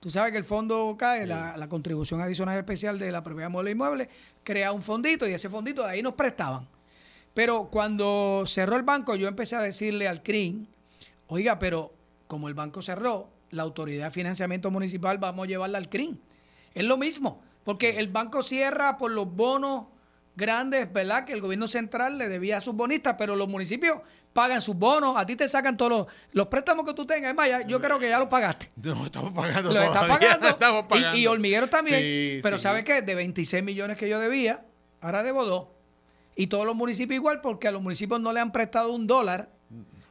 [0.00, 4.08] Tú sabes que el fondo CAE, la, contribución adicional especial de la propiedad mueble inmueble,
[4.44, 6.68] crea un fondito y ese fondito de ahí nos prestaban.
[7.34, 10.66] Pero cuando cerró el banco, yo empecé a decirle al CRIM,
[11.28, 11.92] oiga, pero
[12.26, 16.18] como el banco cerró, la autoridad de financiamiento municipal vamos a llevarla al CRIM.
[16.74, 17.42] Es lo mismo.
[17.68, 19.88] Porque el banco cierra por los bonos
[20.34, 21.26] grandes, ¿verdad?
[21.26, 24.00] Que el gobierno central le debía a sus bonistas, pero los municipios
[24.32, 27.28] pagan sus bonos, a ti te sacan todos los, préstamos que tú tengas.
[27.28, 28.70] Es más, yo creo que ya los pagaste.
[28.82, 29.70] No, estamos pagando.
[29.70, 29.82] Lo
[30.48, 31.18] estamos pagando.
[31.18, 32.40] Y, Hormiguero también.
[32.42, 33.02] pero ¿sabes qué?
[33.02, 34.64] De 26 millones que yo debía,
[35.02, 35.66] ahora debo dos.
[36.36, 39.50] Y todos los municipios igual, porque a los municipios no le han prestado un dólar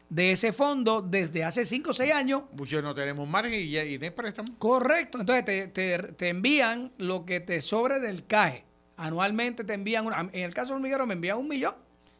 [0.10, 2.43] de ese fondo desde hace 5 o 6 años.
[2.54, 4.58] Muchos no tenemos margen y, ya, y no préstamo.
[4.58, 5.20] Correcto.
[5.20, 8.63] Entonces te, te, envían lo que te sobre del CAE.
[8.96, 11.76] Anualmente te envían, una, en el caso del hormiguero me envían un millón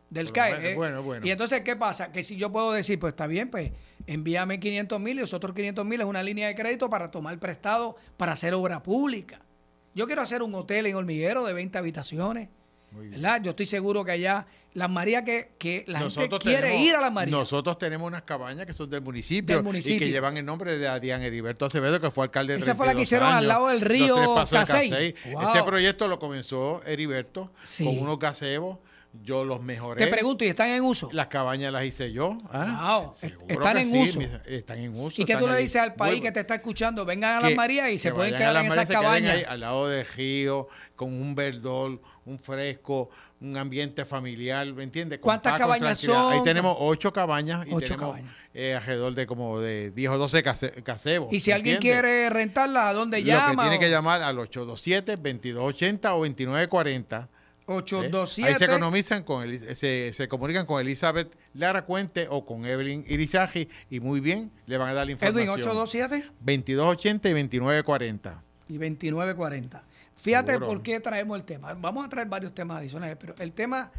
[0.10, 0.76] del CAE.
[0.76, 2.12] Bueno, bueno, Y entonces, ¿qué pasa?
[2.12, 3.72] Que si yo puedo decir, pues está bien, pues
[4.06, 7.38] envíame 500 mil y los otros 500 mil es una línea de crédito para tomar
[7.40, 9.42] prestado para hacer obra pública.
[9.96, 12.50] Yo quiero hacer un hotel en hormiguero de 20 habitaciones
[12.92, 13.42] ¿verdad?
[13.42, 17.12] Yo estoy seguro que allá, Las Marías, que, que la gente quiere ir a Las
[17.12, 17.38] Marías.
[17.38, 21.22] Nosotros tenemos unas cabañas que son del municipio, y que llevan el nombre de Adrián
[21.22, 24.36] Heriberto Acevedo, que fue alcalde de Esa fue la que hicieron al lado del río
[24.50, 25.16] Casey.
[25.24, 28.78] Ese proyecto lo comenzó Heriberto con unos gazebos
[29.24, 30.04] yo los mejoré.
[30.04, 31.10] Te pregunto, ¿y están en uso?
[31.12, 32.38] Las cabañas las hice yo.
[32.52, 33.10] ¿ah?
[33.48, 34.20] Están en uso.
[34.46, 35.22] Están en uso.
[35.22, 37.06] ¿Y qué tú le dices al país que te está escuchando?
[37.06, 39.44] Vengan a Las Marías y se pueden quedar en esas cabañas.
[39.48, 43.10] al lado del río, con un verdol, un fresco,
[43.42, 45.20] un ambiente familiar, ¿me entiendes?
[45.20, 46.34] ¿Cuántas cabañas son?
[46.34, 48.20] Ahí tenemos ocho cabañas y tenemos
[48.54, 50.44] eh, alrededor de como de 10 o 12
[50.84, 51.34] casebos.
[51.34, 53.54] Y si alguien quiere rentarla, ¿a dónde llama?
[53.54, 57.30] Lo que tiene que llamar al 827-2280 o 2940
[57.68, 58.50] 827.
[58.50, 63.68] Ahí se economizan con se, se, comunican con Elizabeth Lara Cuente o con Evelyn Irizaji
[63.90, 65.50] y muy bien le van a dar la información.
[65.50, 68.44] Edwin 827 2280 y 2940.
[68.70, 69.84] Y 2940.
[70.18, 71.74] Fíjate por qué traemos el tema.
[71.74, 73.92] Vamos a traer varios temas adicionales, pero el tema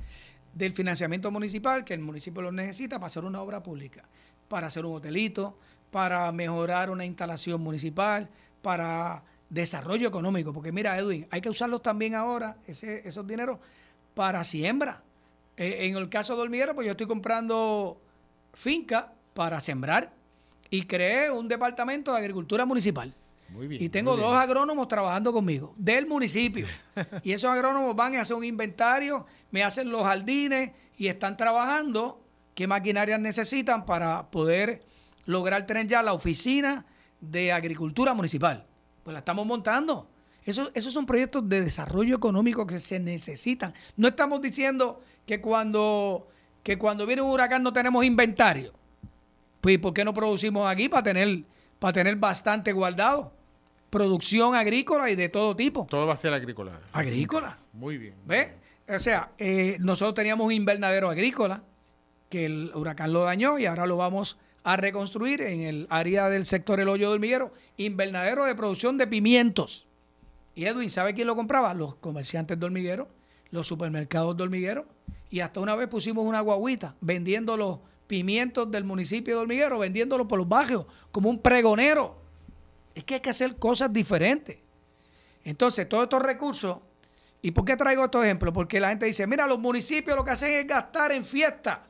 [0.52, 4.04] del financiamiento municipal, que el municipio lo necesita para hacer una obra pública,
[4.48, 5.56] para hacer un hotelito,
[5.90, 8.28] para mejorar una instalación municipal,
[8.62, 10.52] para desarrollo económico.
[10.52, 13.58] Porque mira, Edwin, hay que usarlos también ahora, ese, esos dineros,
[14.14, 15.02] para siembra.
[15.56, 18.00] Eh, en el caso de Hormiguero, pues yo estoy comprando
[18.52, 20.12] finca para sembrar
[20.70, 23.14] y creé un departamento de agricultura municipal.
[23.50, 26.66] Muy bien, y tengo dos agrónomos trabajando conmigo del municipio.
[27.22, 32.20] y esos agrónomos van a hacer un inventario, me hacen los jardines y están trabajando
[32.54, 34.84] qué maquinarias necesitan para poder
[35.26, 36.84] lograr tener ya la oficina
[37.20, 38.68] de agricultura municipal
[39.08, 40.06] pues la estamos montando.
[40.44, 43.72] Eso, esos son proyectos de desarrollo económico que se necesitan.
[43.96, 46.28] No estamos diciendo que cuando,
[46.62, 48.74] que cuando viene un huracán no tenemos inventario.
[49.62, 51.42] Pues, ¿por qué no producimos aquí para tener,
[51.78, 53.32] para tener bastante guardado?
[53.90, 55.86] Producción agrícola y de todo tipo.
[55.88, 56.78] Todo va a ser agrícola.
[56.92, 57.58] Agrícola.
[57.72, 58.14] Muy bien.
[58.26, 58.48] ¿Ves?
[58.88, 61.62] O sea, eh, nosotros teníamos un invernadero agrícola
[62.28, 66.44] que el huracán lo dañó y ahora lo vamos a reconstruir en el área del
[66.44, 69.86] sector El Hoyo de Hormiguero, invernadero de producción de pimientos.
[70.54, 71.72] Y Edwin, ¿sabe quién lo compraba?
[71.72, 73.08] Los comerciantes de hormiguero,
[73.50, 74.86] los supermercados de hormiguero.
[75.30, 80.26] Y hasta una vez pusimos una guaguita vendiendo los pimientos del municipio de Hormiguero, vendiéndolos
[80.26, 82.16] por los barrios, como un pregonero.
[82.98, 84.58] Es que hay que hacer cosas diferentes.
[85.44, 86.78] Entonces, todos estos recursos,
[87.40, 88.52] ¿y por qué traigo estos ejemplos?
[88.52, 91.86] Porque la gente dice, mira, los municipios lo que hacen es gastar en fiesta.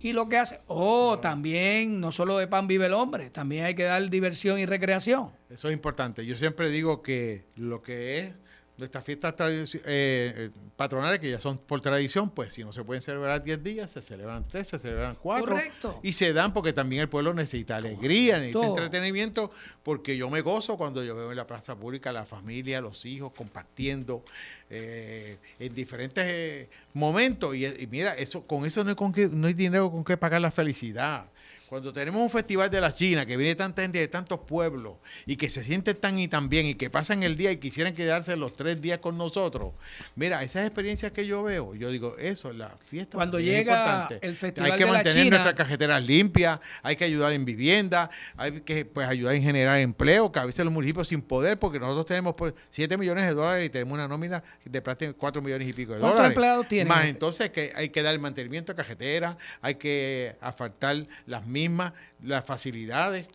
[0.00, 3.74] Y lo que hace, oh, también, no solo de pan vive el hombre, también hay
[3.74, 5.30] que dar diversión y recreación.
[5.48, 6.26] Eso es importante.
[6.26, 8.34] Yo siempre digo que lo que es
[8.76, 12.82] de estas fiestas eh, eh, patronales que ya son por tradición, pues si no se
[12.82, 15.46] pueden celebrar 10 días, se celebran 3, se celebran 4.
[15.46, 16.00] Correcto.
[16.02, 19.52] Y se dan porque también el pueblo necesita alegría, necesita entretenimiento,
[19.84, 23.32] porque yo me gozo cuando yo veo en la plaza pública la familia, los hijos
[23.32, 24.24] compartiendo
[24.70, 27.54] eh, en diferentes momentos.
[27.54, 30.40] Y, mira, eso con eso no hay, con que, no hay dinero con que pagar
[30.40, 31.26] la felicidad.
[31.74, 34.94] Cuando tenemos un festival de la China que viene tanta gente de tantos pueblos
[35.26, 37.94] y que se siente tan y tan bien y que pasan el día y quisieran
[37.94, 39.72] quedarse los tres días con nosotros,
[40.14, 43.16] mira, esas experiencias que yo veo, yo digo, eso es la fiesta.
[43.16, 47.06] Cuando llega el festival Hay que de mantener la China, nuestras cajeteras limpias, hay que
[47.06, 51.08] ayudar en vivienda, hay que pues ayudar en generar empleo, que a veces los municipios
[51.08, 54.80] sin poder, porque nosotros tenemos pues, 7 millones de dólares y tenemos una nómina de
[54.80, 56.36] prácticamente 4 millones y pico de ¿Cuántos dólares.
[56.36, 56.86] empleados tienen?
[56.86, 61.92] Más entonces que hay que dar el mantenimiento de cajeteras, hay que asfaltar las mismas,
[62.22, 63.26] las facilidades.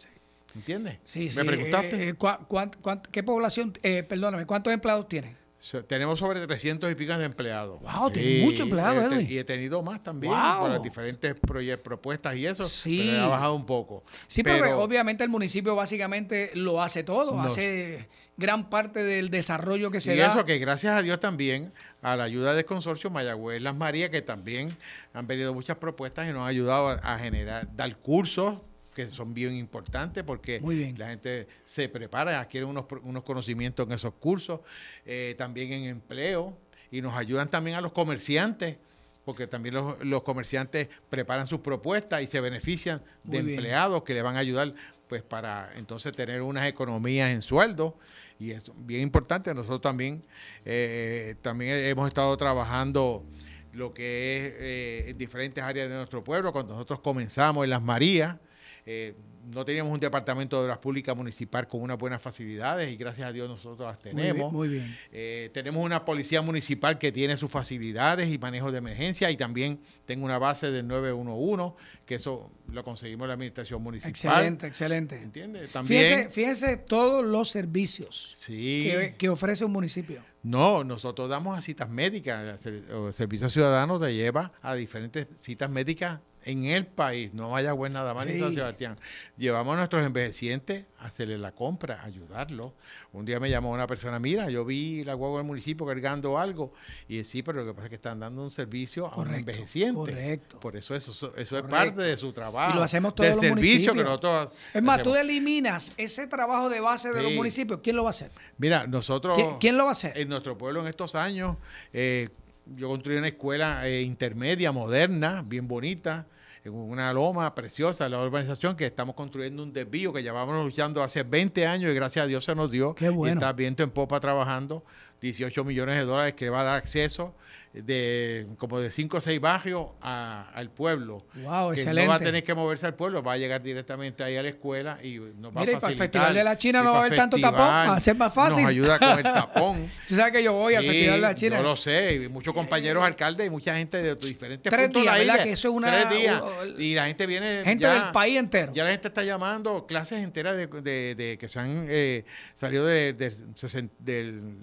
[0.56, 0.98] ¿Entiendes?
[1.04, 1.44] Sí, ¿Me sí.
[1.44, 1.96] preguntaste?
[1.96, 5.38] eh, eh, ¿cuá- cuán- cuán- ¿Qué población, eh, perdóname, cuántos empleados tienen?
[5.62, 7.82] So, tenemos sobre 300 y pico de empleados.
[7.82, 9.28] Wow, tiene mucho empleado, he te- Edwin.
[9.30, 10.60] Y he tenido más también Wow.
[10.62, 11.36] por las diferentes
[11.84, 12.63] propuestas y eso.
[12.63, 13.10] Sí.
[13.12, 14.04] Pero ha bajado un poco.
[14.26, 17.41] Sí, pero, obviamente el municipio básicamente lo hace todo, No.
[17.41, 20.28] hace gran parte del desarrollo que se y da.
[20.28, 24.22] eso que gracias a Dios también, a la ayuda del consorcio Mayagüez Las Marías, que
[24.22, 24.74] también
[25.13, 28.60] han venido muchas propuestas y nos han ayudado a, a generar, dar cursos
[29.06, 30.60] que son bien importantes porque
[30.98, 34.60] la gente se prepara, adquiere unos, unos conocimientos en esos cursos,
[35.06, 36.58] eh, también en empleo
[36.92, 38.78] y nos ayudan también a los comerciantes
[39.24, 43.56] porque también los, los comerciantes preparan sus propuestas y se benefician de bien.
[43.56, 44.74] empleados que le van a ayudar
[45.08, 47.98] pues para entonces tener unas economías en sueldo
[48.38, 49.54] y es bien importante.
[49.54, 50.24] Nosotros también
[50.66, 53.24] eh, también hemos estado trabajando
[53.72, 56.52] lo que es eh, en diferentes áreas de nuestro pueblo.
[56.52, 58.38] Cuando nosotros comenzamos en las Marías
[58.86, 59.15] eh,
[59.54, 63.32] no teníamos un departamento de obras públicas municipal con unas buenas facilidades y gracias a
[63.32, 64.98] Dios nosotros las Muy bien, tenemos Muy bien.
[65.12, 69.80] eh, tenemos una policía municipal que tiene sus facilidades y manejo de emergencia y también
[70.06, 74.10] tengo una base del 911, que eso lo conseguimos en la administración municipal.
[74.12, 75.22] Excelente, excelente.
[75.22, 75.72] ¿Entiendes?
[75.72, 76.06] También.
[76.06, 78.89] Fíjense, fíjense todos los servicios sí.
[78.92, 80.22] que, que ofrece un municipio.
[80.42, 82.65] No, nosotros damos a citas médicas.
[82.65, 87.93] El Servicio Ciudadano te lleva a diferentes citas médicas en el país, no vaya buen
[87.93, 88.39] nada más ni.
[88.39, 88.97] San Sebastián.
[89.38, 92.71] Llevamos a nuestros envejecientes a hacerle la compra, a ayudarlos.
[93.12, 96.73] Un día me llamó una persona, mira, yo vi la guagua del municipio cargando algo.
[97.08, 99.95] Y sí, pero lo que pasa es que están dando un servicio a un envejeciente.
[99.95, 100.60] correcto.
[100.60, 102.73] Por eso eso, eso es parte de su trabajo.
[102.73, 106.69] Y lo hacemos todos Del los servicio que nosotros Es más, tú eliminas ese trabajo
[106.69, 107.38] de base de los Sí.
[107.38, 107.80] municipios.
[107.84, 108.32] ¿Quién lo va a hacer?
[108.58, 109.36] Mira, nosotros...
[109.36, 110.17] ¿Quién, quién lo va a hacer?
[110.17, 111.58] En nuestro pueblo en estos años,
[111.93, 112.30] eh,
[112.75, 116.27] yo construí una escuela eh, intermedia, moderna, bien bonita,
[116.63, 121.23] en una loma preciosa, la urbanización, que estamos construyendo un desvío que llevábamos luchando hace
[121.23, 122.95] 20 años y gracias a Dios se nos dio.
[122.95, 123.36] Qué bueno.
[123.36, 124.84] Y está viento en popa trabajando,
[125.21, 127.36] 18 millones de dólares que va a dar acceso
[127.73, 131.23] de como de 5 o 6 barrios a- al pueblo.
[131.36, 132.05] Wow, que excelente.
[132.05, 134.49] No va a tener que moverse al pueblo, va a llegar directamente ahí a la
[134.49, 135.91] escuela y nos va Mira, y a para facilitar.
[135.91, 137.99] el Festival de la China Y no va a para haber tanto tapón, va a
[137.99, 138.63] ser más fácil.
[138.63, 139.91] Nos ayuda con el tapón.
[140.08, 141.58] Tú sabes que yo voy al Sí, Festival de la China.
[141.58, 145.10] Yo lo sé, y muchos compañeros alcaldes y mucha gente de diferentes Tres puntos de
[145.12, 145.43] días, la ¿verdad?
[145.45, 146.43] Que eso es una- Tres días.
[146.79, 147.62] Y la gente viene.
[147.63, 148.73] Gente ya- del país entero.
[148.73, 152.86] Ya la gente está llamando clases enteras de, de- de que se han eh, salido
[152.86, 154.58] de, del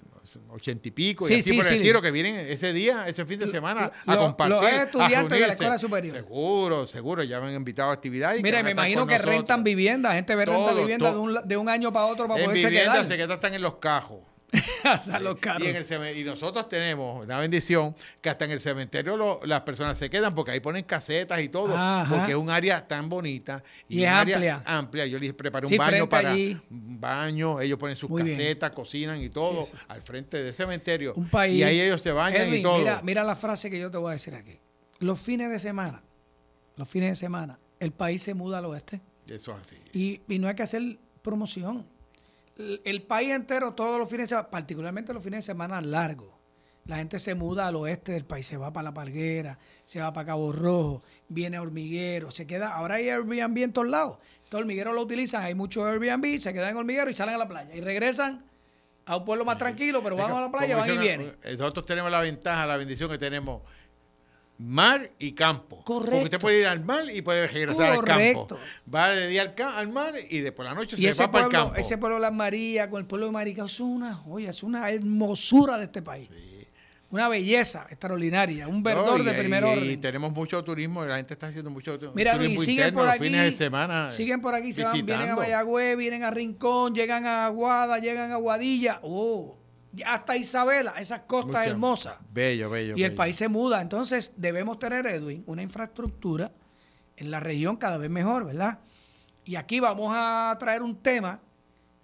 [0.49, 1.75] ochenta y pico Sí, y así sí, por el sí.
[1.75, 4.55] estilo que vienen ese día, ese fin de semana a compartir.
[4.55, 6.15] los estudiantes a de la escuela superior.
[6.15, 8.41] Seguro, seguro, ya me han invitado a actividades.
[8.41, 9.35] Mira, me imagino que nosotros.
[9.35, 12.39] rentan vivienda, gente ve renta Todo, vivienda de un, de un año para otro para
[12.39, 13.05] En poderse vivienda quedar.
[13.05, 14.19] se quedan están en los cajos.
[14.83, 15.63] Hasta los carros.
[15.67, 19.41] Y, en el ceme- y nosotros tenemos una bendición que hasta en el cementerio lo-
[19.43, 22.15] las personas se quedan porque ahí ponen casetas y todo, Ajá.
[22.15, 24.63] porque es un área tan bonita Y un es área amplia.
[24.65, 25.05] amplia.
[25.05, 26.57] Yo les preparé Sí, un baño para allí.
[26.71, 28.37] un baño, ellos ponen sus Muy bien.
[28.37, 29.83] casetas, cocinan y todo Sí, sí.
[29.89, 31.13] al frente del cementerio.
[31.15, 31.55] Un país.
[31.57, 32.77] Y ahí ellos se bañan Edwin, y todo.
[32.79, 34.57] Mira, mira la frase que yo te voy a decir aquí.
[34.99, 36.01] Los fines de semana,
[36.77, 39.01] los fines de semana, el país se muda al oeste.
[39.27, 39.75] Eso es así.
[39.93, 40.81] Y, y no hay que hacer
[41.21, 41.85] promoción.
[42.83, 46.29] El, país entero, todos los fines de semana, particularmente los fines de semana largos,
[46.85, 50.13] la gente se muda al oeste del país, se va para La Parguera, se va
[50.13, 54.17] para Cabo Rojo, viene a Hormiguero, se queda, ahora hay Airbnb en todos lados.
[54.49, 57.47] Todo Hormiguero lo utilizan, hay muchos Airbnb, se quedan en Hormiguero y salen a la
[57.47, 57.75] playa.
[57.75, 58.45] Y regresan
[59.05, 61.35] a un pueblo más tranquilo, pero vamos a la playa, van y vienen.
[61.43, 63.61] eh, Nosotros tenemos la ventaja, la bendición que tenemos
[64.59, 65.83] mar y campo.
[65.83, 66.11] Correcto.
[66.11, 68.47] Porque usted puede ir al mar y puede regresar al Correcto.
[68.47, 68.63] campo.
[68.93, 71.45] Va de día al, al mar y después la noche Y se ese va para
[71.45, 71.75] el campo.
[71.75, 74.89] ese pueblo de Las Marías con el pueblo de Maricao, es una joya, es una
[74.89, 76.29] hermosura de este país.
[77.09, 79.91] Una belleza extraordinaria, un verdor No, y- de primer y- orden.
[79.91, 83.23] Y tenemos mucho turismo, la gente está haciendo mucho Mira, turismo Luis, siguen por aquí.
[83.23, 84.09] fines de semana.
[84.09, 85.35] siguen por aquí, se van, vienen a.
[85.37, 88.99] Mayagüez, vienen a Rincón, llegan a Aguada, llegan a Guadilla.
[89.03, 89.55] Oh,
[90.05, 91.71] hasta Isabela, esas costas Mucho.
[91.71, 92.17] hermosas.
[92.31, 92.95] Bello, bello.
[92.97, 93.81] Y el país se muda.
[93.81, 96.51] Entonces debemos tener, Edwin, una infraestructura
[97.15, 98.79] en la región cada vez mejor, ¿verdad?
[99.45, 101.39] Y aquí vamos a traer un tema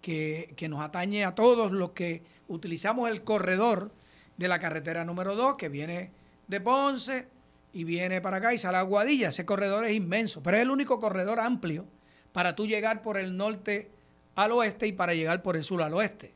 [0.02, 3.92] que, que nos atañe a todos los que utilizamos el corredor
[4.38, 6.12] de la carretera número 2, que viene
[6.48, 7.28] de Ponce
[7.74, 9.30] y viene para acá y sale a Guadilla.
[9.30, 11.86] Ese corredor es inmenso, pero es el único corredor amplio
[12.32, 13.92] para tú llegar por el norte
[14.36, 16.34] al oeste y para llegar por el sur al oeste.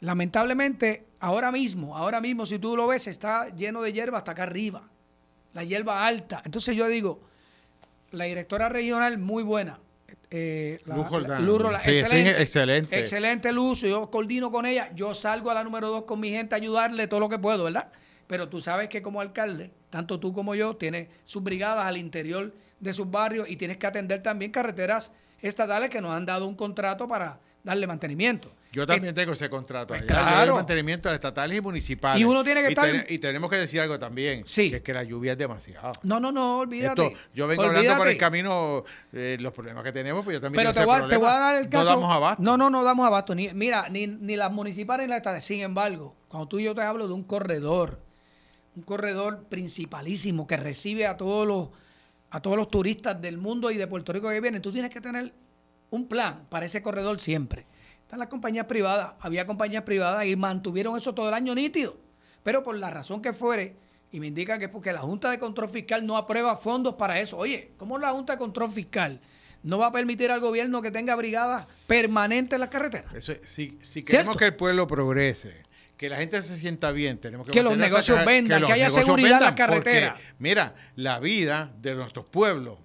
[0.00, 4.44] Lamentablemente, ahora mismo, ahora mismo, si tú lo ves, está lleno de hierba hasta acá
[4.44, 4.88] arriba.
[5.52, 6.42] La hierba alta.
[6.44, 7.20] Entonces yo digo,
[8.12, 9.78] la directora regional muy buena.
[10.30, 11.46] Eh, la, Luz la- Jordán.
[11.46, 12.98] Luz Roldán, Sí, sí, excelente, excelente.
[12.98, 13.80] Excelente Luz.
[13.82, 14.90] Yo coordino con ella.
[14.94, 17.64] Yo salgo a la número dos con mi gente a ayudarle todo lo que puedo,
[17.64, 17.90] ¿verdad?
[18.26, 22.54] Pero tú sabes que como alcalde, tanto tú como yo, tienes sus brigadas al interior
[22.78, 25.10] de sus barrios y tienes que atender también carreteras
[25.42, 28.52] estatales que nos han dado un contrato para darle mantenimiento.
[28.72, 29.88] Yo también tengo ese contrato.
[29.88, 30.52] pues claro.
[30.52, 32.20] de mantenimiento de estatales y municipales.
[32.20, 34.44] Y uno tiene que estar- ten- y tenemos que decir algo también.
[34.46, 34.70] Sí.
[34.70, 35.90] que es que la lluvia es demasiado.
[36.04, 37.06] No, no, no, olvídate.
[37.06, 40.60] Esto, yo vengo hablando por el camino eh, los problemas que tenemos, pues yo también
[40.62, 41.84] Pero tengo te voy, a- te voy a dar el caso.
[41.84, 42.42] No damos abasto.
[42.44, 43.34] No, no, no damos abasto.
[43.34, 45.42] Ni, mira, ni, ni las municipales ni las estatales.
[45.44, 48.00] Sin embargo, cuando tú y yo te hablo de un corredor,
[48.76, 51.68] un corredor principalísimo que recibe a todos los,
[52.30, 55.00] a todos los turistas del mundo y de Puerto Rico que vienen, tú tienes que
[55.00, 55.32] tener
[55.90, 57.66] un plan para ese corredor siempre.
[58.10, 61.96] Están las compañías privadas, había compañías privadas y mantuvieron eso todo el año nítido.
[62.42, 63.76] Pero por la razón que fuere,
[64.10, 67.20] y me indican que es porque la Junta de Control Fiscal no aprueba fondos para
[67.20, 67.36] eso.
[67.36, 69.20] Oye, ¿cómo la Junta de Control Fiscal
[69.62, 73.14] no va a permitir al gobierno que tenga brigadas permanentes en las carreteras?
[73.14, 74.10] Eso es- si, si ¿Cierto?
[74.10, 75.62] queremos que el pueblo progrese,
[75.96, 78.90] que la gente se sienta bien, tenemos que Que los negocios vendan, los que haya
[78.90, 80.16] seguridad en la vendan, porque, carretera.
[80.40, 82.76] Mira, la vida de nuestros pueblos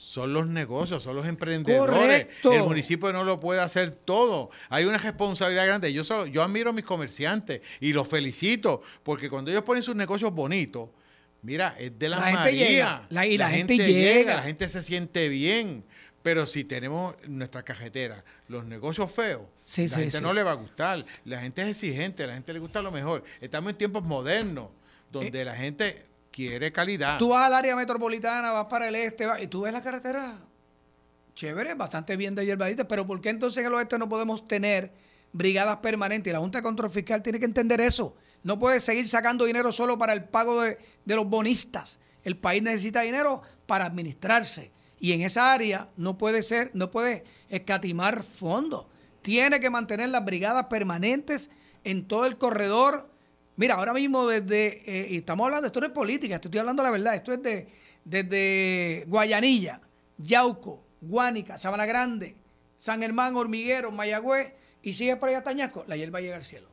[0.00, 1.94] son los negocios, son los emprendedores.
[1.96, 2.52] Correcto.
[2.52, 4.48] El municipio no lo puede hacer todo.
[4.68, 5.92] Hay una responsabilidad grande.
[5.92, 9.96] Yo solo, yo admiro a mis comerciantes y los felicito porque cuando ellos ponen sus
[9.96, 10.88] negocios bonitos,
[11.42, 14.36] mira, es de la, La gente llega, la- y la gente llega.
[14.36, 15.84] la gente se siente bien.
[16.22, 20.22] Pero si tenemos nuestra cajetera, los negocios feos, Sí, la sí, gente sí.
[20.22, 21.04] no le va a gustar.
[21.24, 23.24] La gente es exigente, la gente le gusta lo mejor.
[23.40, 24.68] Estamos en tiempos modernos,
[25.10, 26.06] donde la gente
[26.38, 27.18] quiere calidad.
[27.18, 30.36] Tú vas al área metropolitana, vas para el este, vas- y tú ves la carretera
[31.34, 34.92] chévere, bastante bien de hierbadita, pero ¿por qué entonces en el oeste no podemos tener
[35.32, 36.30] brigadas permanentes?
[36.30, 38.16] Y la Junta de Control Fiscal tiene que entender eso.
[38.44, 41.98] No puede seguir sacando dinero solo para el pago de, de los bonistas.
[42.22, 44.70] El país necesita dinero para administrarse.
[45.00, 48.86] Y en esa área no puede ser, no puede escatimar fondos.
[49.22, 51.50] Tiene que mantener las brigadas permanentes
[51.84, 53.10] en todo el corredor.
[53.58, 56.80] Mira, ahora mismo desde, eh, y estamos hablando, esto no es política, esto estoy hablando
[56.84, 57.66] la verdad, esto es de,
[58.04, 59.80] desde Guayanilla,
[60.16, 62.36] Yauco, Guánica, Sabana Grande,
[62.76, 66.68] San Germán, Hormiguero, Mayagüez, y sigue por allá hasta Añasco, la hierba llega al cielo.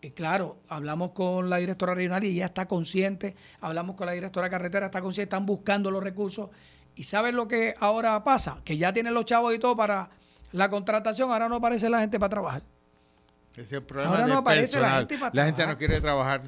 [0.00, 4.48] Y claro, hablamos con la directora regional y ella está consciente, hablamos con la directora
[4.48, 6.48] carretera, está consciente, están buscando los recursos.
[6.96, 8.62] ¿Y sabes lo que ahora pasa?
[8.64, 10.08] Que ya tienen los chavos y todo para
[10.52, 12.62] la contratación, ahora no aparece la gente para trabajar.
[13.56, 14.98] Ese problema Ahora no del aparece la personal.
[15.00, 16.42] gente para La gente no quiere trabajar.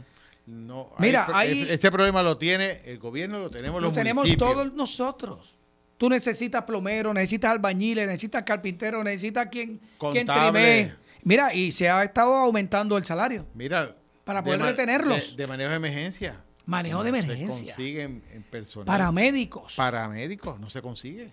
[0.47, 4.25] No, Mira, hay- ese- Este problema lo tiene el gobierno, lo tenemos Lo los tenemos
[4.25, 4.51] municipios.
[4.53, 5.55] todos nosotros.
[5.97, 9.81] Tú necesitas plomero, necesitas albañiles, necesitas carpintero, necesitas quien,
[10.13, 10.95] quien trimee.
[11.23, 13.47] Mira, y se ha estado aumentando el salario.
[13.55, 13.95] Mira,
[14.25, 15.37] Para de poder ma- retenerlos.
[15.37, 16.43] De, de manejo de emergencia.
[16.65, 17.75] Manejo de emergencia.
[17.75, 18.87] Se consiguen en personal.
[18.87, 19.75] Paramédicos.
[19.77, 21.31] Paramédicos, no se consigue.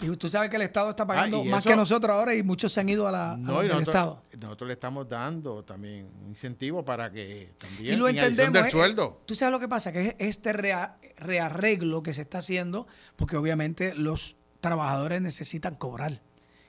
[0.00, 2.34] Y tú sabes que el Estado está pagando Ah, y más eso- que nosotros ahora
[2.34, 4.22] y muchos se han ido a la, a No, y nosotros, Estado.
[4.38, 8.52] nosotros le estamos dando también un incentivo para que también Y lo entendemos.
[8.52, 9.22] del eh, sueldo.
[9.26, 12.86] Tú sabes lo que pasa, que es este rea- rearreglo que se está haciendo,
[13.16, 16.20] porque obviamente los trabajadores necesitan cobrar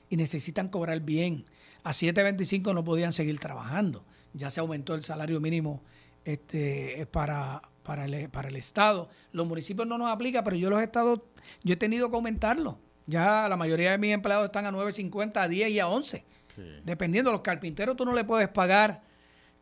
[0.08, 1.44] y necesitan cobrar bien.
[1.84, 4.04] A 7.25 no podían seguir trabajando.
[4.32, 5.82] Ya se aumentó el salario mínimo
[6.24, 9.08] este, para, para, el, para el Estado.
[9.32, 11.20] Los municipios no nos aplica, pero yo los estados,
[11.62, 12.78] yo he tenido que aumentarlo.
[13.10, 16.24] Ya la mayoría de mis empleados están a 9.50, a 10 y a 11.
[16.54, 16.62] Sí.
[16.84, 19.02] Dependiendo, los carpinteros tú no le puedes pagar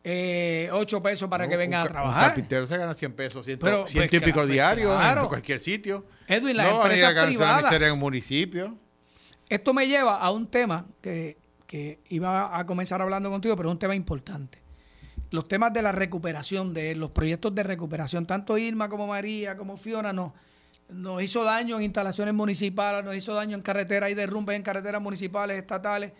[0.03, 2.25] eh, 8 pesos para No, que vengan a trabajar.
[2.27, 5.23] carpintero se gana 100 pesos, 100, Pero, 100 pues, y pico pues, diarios claro.
[5.23, 6.05] en cualquier sitio.
[6.27, 7.71] Edwin, las no empresas a privadas.
[7.71, 8.77] en un municipio.
[9.49, 13.73] Esto me lleva a un tema que, que iba a comenzar hablando contigo, pero es
[13.73, 14.59] un tema importante.
[15.31, 19.75] los temas de la recuperación, de los proyectos de recuperación, tanto Irma como María, como
[19.77, 20.31] Fiona, nos,
[20.89, 25.01] nos hizo daño en instalaciones municipales, nos hizo daño en carreteras y derrumbes en carreteras
[25.01, 26.13] municipales, estatales,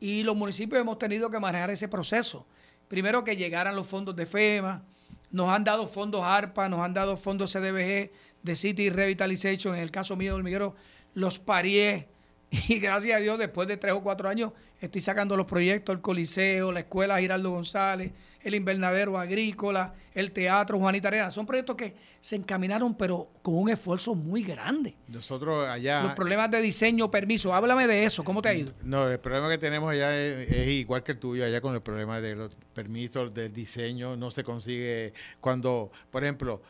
[0.00, 2.46] y los municipios hemos tenido que manejar ese proceso.
[2.88, 4.82] Primero que llegaran los fondos de FEMA,
[5.30, 8.10] nos han dado fondos ARPA, nos han dado fondos CDBG
[8.42, 10.74] de City Revitalization, en el caso mío del Miguero,
[11.14, 12.08] los parié,
[12.68, 16.00] y gracias a Dios, después de tres o cuatro años, estoy sacando los proyectos, el
[16.00, 21.30] Coliseo, la Escuela Giraldo González, el Invernadero Agrícola, el Teatro Juanita Arena.
[21.30, 24.94] Son proyectos que se encaminaron, pero con un esfuerzo muy grande.
[25.08, 26.02] Nosotros allá...
[26.02, 28.72] Los problemas de diseño, permiso, háblame de eso, ¿cómo te ha ido?
[28.84, 32.20] No, el problema que tenemos allá es, igual que el tuyo, allá con el problema
[32.20, 36.62] de los permisos, del diseño, no se consigue cuando, por ejemplo,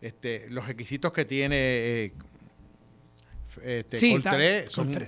[0.00, 1.56] este, los requisitos que tiene...
[1.56, 2.12] Eh,
[3.62, 4.20] este, sí,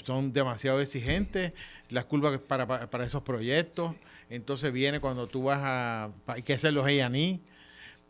[0.04, 1.52] son, demasiado exigentes,
[1.90, 3.94] las curvas para, para, esos proyectos.
[4.28, 6.10] Entonces viene cuando tú vas a...
[6.26, 7.40] Hay que hacer los A&E,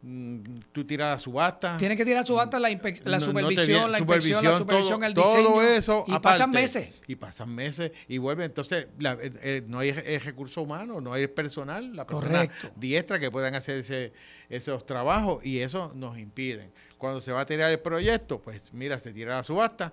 [0.03, 0.41] mm,
[0.73, 1.77] tú tiras la subasta.
[1.77, 5.49] Tienes que tirar la subasta, la, la supervisión, la inspección, la supervisión, el diseño.
[5.49, 6.05] Todo eso.
[6.07, 6.89] Y pasan meses.
[7.07, 8.47] Y pasan meses y vuelven.
[8.47, 13.55] Entonces, eh, eh, no hay recurso humano, no hay personal, la persona diestra que puedan
[13.55, 14.13] hacer ese,
[14.49, 16.73] esos trabajos y eso nos impiden.
[16.99, 19.93] Cuando se va a tirar el proyecto, pues mira, se tira la subasta,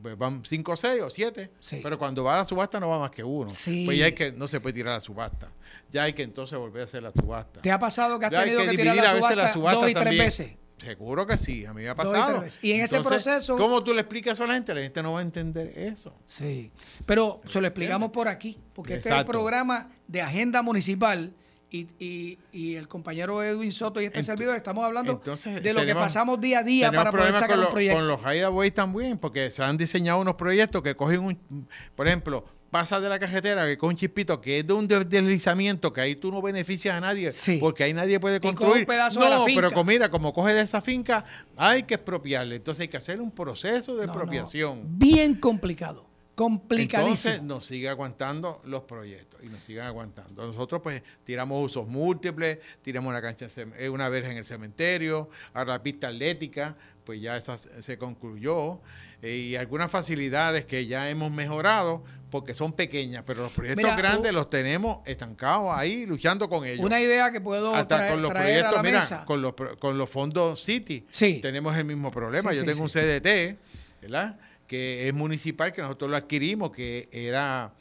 [0.00, 1.50] pues van cinco, seis o siete,
[1.82, 3.46] pero cuando va a la subasta no va más que uno.
[3.46, 5.50] Pues ya hay que, no se puede tirar la subasta.
[5.90, 7.60] Ya hay que entonces volver a hacer la subasta.
[7.60, 10.56] ¿Te ha pasado que has tenido que, tirar la subasta, dos y tres veces?
[10.78, 12.44] Seguro que sí, a mí me ha pasado.
[12.60, 13.56] Y, en ese proceso...
[13.56, 14.74] ¿Cómo tú le explicas a la gente?
[14.74, 16.12] La gente no va a entender eso.
[16.26, 16.72] Sí,
[17.06, 21.32] pero se lo explicamos por aquí, porque este es el programa de agenda municipal
[21.74, 26.40] y, y, el compañero Edwin Soto y este servidor estamos hablando de lo que pasamos
[26.40, 27.98] día a día para poder sacar un proyecto.
[27.98, 31.66] Con los Boys también, porque se han diseñado unos proyectos que cogen un,
[31.96, 35.92] por ejemplo, pasa de la cajetera que con un chispito que es de un deslizamiento
[35.92, 38.86] que ahí tú no beneficias a nadie porque ahí nadie puede construir.
[38.86, 41.24] no, pero mira, como coge de esa finca,
[41.56, 42.56] hay que expropiarle.
[42.56, 44.82] Entonces hay que hacer un proceso de expropiación.
[44.86, 46.06] Bien complicado.
[46.36, 47.34] Complicadísimo.
[47.34, 50.46] Entonces nos sigue aguantando los proyectos y nos siguen aguantando.
[50.46, 53.46] Nosotros pues tiramos usos múltiples, tiramos una cancha,
[53.78, 58.80] eh, una verja en el cementerio, ahora la pista atlética, pues ya esa se concluyó
[59.22, 64.32] eh, y algunas facilidades que ya hemos mejorado porque son pequeñas, pero los proyectos grandes
[64.32, 66.84] los tenemos estancados ahí luchando con ellos.
[66.84, 71.06] Una idea que puedo Hasta con los proyectos, mira, con los con los fondos City
[71.10, 71.40] sí.
[71.40, 72.52] tenemos el mismo problema.
[72.52, 73.58] Yo tengo un CDT,
[74.02, 74.38] ¿verdad?
[74.66, 77.72] que es municipal, que nosotros lo adquirimos, que era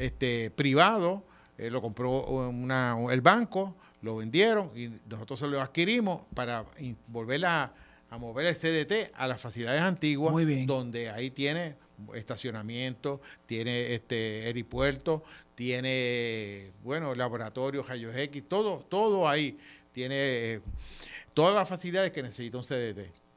[0.00, 1.24] este privado,
[1.58, 6.64] eh, lo compró una, el banco, lo vendieron y nosotros se lo adquirimos para
[7.06, 7.72] volver a,
[8.18, 10.34] mover el CDT a las facilidades antiguas,
[10.66, 11.76] donde ahí tiene
[12.14, 15.22] estacionamiento, tiene este aeropuerto,
[15.54, 19.58] tiene, bueno, laboratorio, rayos X, todo, todo ahí,
[19.92, 20.60] tiene eh,
[21.34, 23.29] todas las facilidades que necesita un CDT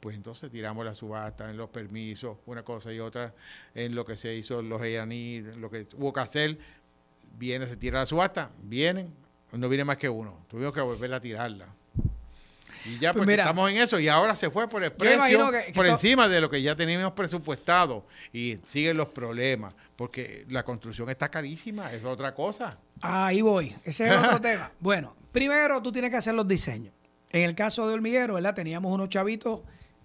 [0.00, 3.34] pues entonces tiramos la subasta en los permisos, una cosa y otra,
[3.74, 6.58] en lo que se hizo los EANI, lo que hubo que hacer,
[7.38, 9.12] viene, se tira la subasta, vienen,
[9.52, 11.66] no viene más que uno, tuvimos que volver a tirarla.
[12.86, 16.28] Y ya pues, estamos en eso y ahora se fue por el precio, por encima
[16.28, 21.92] de lo que ya teníamos presupuestado y siguen los problemas, porque la construcción está carísima,
[21.92, 22.78] es otra cosa.
[23.02, 24.72] Ahí voy, ese es otro tema.
[24.80, 26.94] Bueno, primero tú tienes que hacer los diseños.
[27.32, 28.54] En el caso de Hormiguero, ¿verdad?
[28.54, 29.60] Teníamos unos chavitos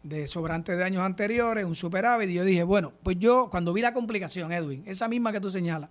[0.06, 3.82] de sobrantes de años anteriores, un superávit, y yo dije, bueno, pues yo cuando vi
[3.82, 5.90] la complicación, Edwin, esa misma que tú señalas,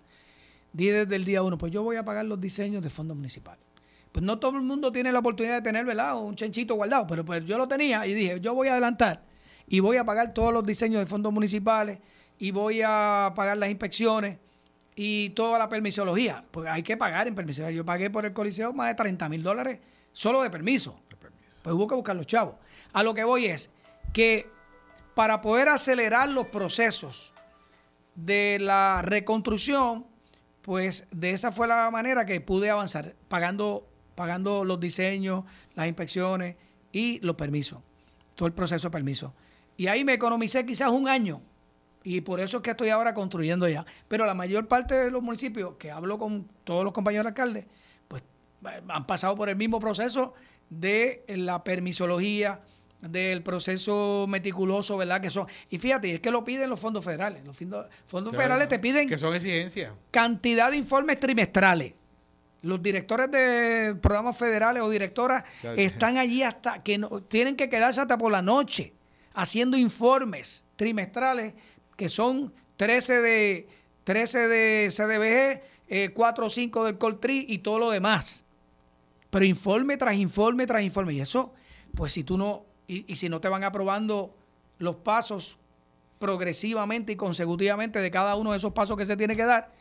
[0.72, 3.64] dije desde el día uno, pues yo voy a pagar los diseños de fondos municipales.
[4.12, 6.16] Pues no todo el mundo tiene la oportunidad de tener, ¿verdad?
[6.16, 9.24] Un chanchito guardado, pero pues yo lo tenía y dije, yo voy a adelantar
[9.66, 11.98] y voy a pagar todos los diseños de fondos municipales
[12.38, 14.38] y voy a pagar las inspecciones
[14.94, 16.44] y toda la permisología.
[16.52, 17.74] Pues hay que pagar en permisología.
[17.74, 19.80] Yo pagué por el coliseo más de 30 mil dólares
[20.12, 21.00] solo de permiso.
[21.10, 21.58] de permiso.
[21.64, 22.54] Pues hubo que buscar los chavos.
[22.92, 23.72] A lo que voy es,
[24.14, 24.48] que
[25.14, 27.34] para poder acelerar los procesos
[28.14, 30.06] de la reconstrucción,
[30.62, 35.44] pues de esa fue la manera que pude avanzar, pagando, pagando los diseños,
[35.74, 36.56] las inspecciones
[36.92, 37.80] y los permisos,
[38.36, 39.34] todo el proceso de permiso.
[39.76, 41.42] Y ahí me economicé quizás un año
[42.04, 43.84] y por eso es que estoy ahora construyendo ya.
[44.06, 47.66] Pero la mayor parte de los municipios que hablo con todos los compañeros alcaldes,
[48.06, 48.22] pues
[48.88, 50.34] han pasado por el mismo proceso
[50.70, 52.60] de la permisología,
[53.08, 55.20] del proceso meticuloso, ¿verdad?
[55.20, 57.44] Que son, y fíjate, es que lo piden los fondos federales.
[57.44, 57.56] Los
[58.06, 59.08] fondos, federales te piden.
[59.08, 59.92] Que son exigencias.
[60.10, 61.94] Cantidad de informes trimestrales.
[62.62, 65.44] Los directores de programas federales o directoras
[65.76, 68.94] están allí hasta que no, tienen que quedarse hasta por la noche
[69.34, 71.54] haciendo informes trimestrales
[71.96, 73.68] que son 13 de
[74.04, 78.44] 13 de CDBG, 4 o 5 del Coltri y todo lo demás
[79.30, 81.14] Pero informe tras informe tras informe.
[81.14, 81.54] Y eso,
[81.94, 84.34] pues si tú no, y, y si no te van aprobando
[84.78, 85.58] los pasos
[86.18, 89.72] progresivamente y consecutivamente de cada uno de esos pasos que se tiene que dar,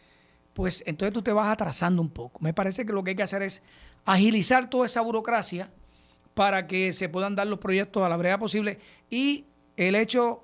[0.54, 2.40] pues entonces tú te vas atrasando un poco.
[2.42, 3.64] Me parece que lo que hay que hacer es
[4.06, 5.72] agilizar toda esa burocracia
[6.34, 8.80] para que se puedan dar los proyectos a la brevedad posible
[9.10, 9.46] y
[9.78, 10.44] el hecho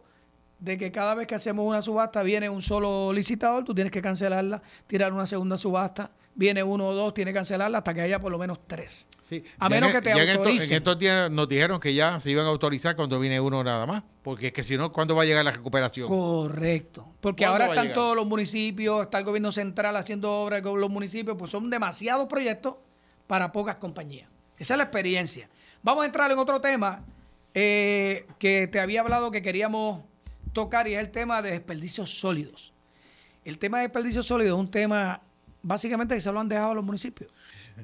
[0.59, 4.01] de que cada vez que hacemos una subasta viene un solo licitador, tú tienes que
[4.01, 8.17] cancelarla, tirar una segunda subasta, viene uno o dos, tienes que cancelarla hasta que haya
[8.19, 9.05] por lo menos tres.
[9.27, 9.43] Sí.
[9.59, 10.71] A Ya menos en- que te ya en estos- autoricen.
[10.71, 13.85] En estos días nos dijeron que ya se iban a autorizar cuando viene uno nada
[13.85, 16.07] más, porque es que si no, ¿cuándo va a llegar la recuperación?
[16.07, 17.07] Correcto.
[17.19, 20.89] Porque ¿Cuándo ahora están todos los municipios, está el gobierno central haciendo obras con los
[20.89, 22.75] municipios, pues son demasiados proyectos
[23.27, 24.29] para pocas compañías.
[24.57, 25.49] Esa es la experiencia.
[25.83, 27.03] Vamos a entrar en otro tema
[27.53, 30.03] eh, que te había hablado que queríamos
[30.53, 32.73] tocar y es el tema de desperdicios sólidos.
[33.43, 35.21] El tema de desperdicios sólidos es un tema
[35.61, 37.31] básicamente que se lo han dejado a los municipios.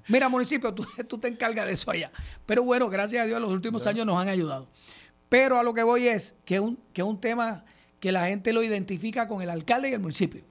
[0.07, 2.11] Mira, municipio, tú, tú te encargas de eso allá.
[2.45, 4.67] Pero bueno, gracias a Dios, los últimos años nos han ayudado.
[5.30, 7.65] Pero a lo que voy es que es un, que un tema
[7.99, 10.43] que la gente lo identifica con el alcalde y el municipio.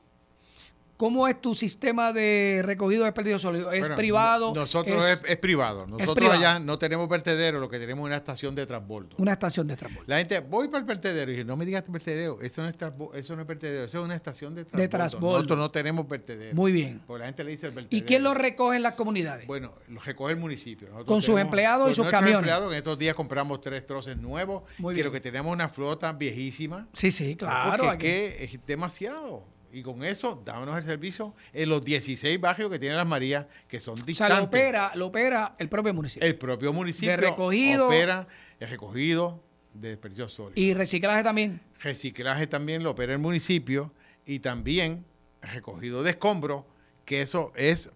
[0.97, 3.75] ¿Cómo es tu sistema de recogido de desperdicios sólidos?
[3.75, 4.49] ¿Es Bueno, privado?
[4.55, 5.87] no- Nosotros es, es privado.
[5.89, 6.39] Nosotros privado.
[6.39, 9.17] allá no tenemos vertedero, lo que tenemos es una estación de transbordo.
[9.19, 10.09] una estación de transporte.
[10.09, 11.31] La gente, voy para el vertedero.
[11.31, 12.77] Y dije, no me digas vertedero, eso no es,
[13.15, 14.89] eso no es vertedero, eso es una estación de transbordo.
[14.89, 15.37] transbordo.
[15.39, 16.55] Nosotros no tenemos vertedero.
[16.55, 17.03] Muy bien.
[17.07, 17.97] Porque la gente le dice el vertedero.
[18.05, 19.49] ¿Y quién lo recoge en las comunidades?
[19.49, 20.87] Bueno, lo recoge el municipio.
[20.89, 22.37] Nosotros Con sus tenemos- empleados y sus camiones.
[22.39, 24.63] empleados, en estos días compramos tres troces nuevos.
[24.79, 25.21] Muy Quiero bien.
[25.21, 26.87] que tenemos una flota viejísima.
[26.93, 27.83] sí, sí, claro.
[27.83, 29.53] Porque aquí- que es demasiado.
[29.75, 33.81] Y con eso, dámonos el servicio en los 16 barrios que tiene las Marías, que
[33.81, 34.39] son o sea, distantes.
[34.39, 36.29] lo opera, lo opera el propio municipio.
[36.29, 37.89] El propio municipio De recogido.
[37.89, 38.27] opera
[38.61, 39.43] el recogido
[39.75, 40.57] de desperdicios sólidos.
[40.59, 41.61] y reciclaje también.
[41.81, 43.93] Reciclaje también lo opera el municipio
[44.25, 45.05] y también
[45.43, 46.63] recogido de escombros,
[47.05, 47.91] que eso es,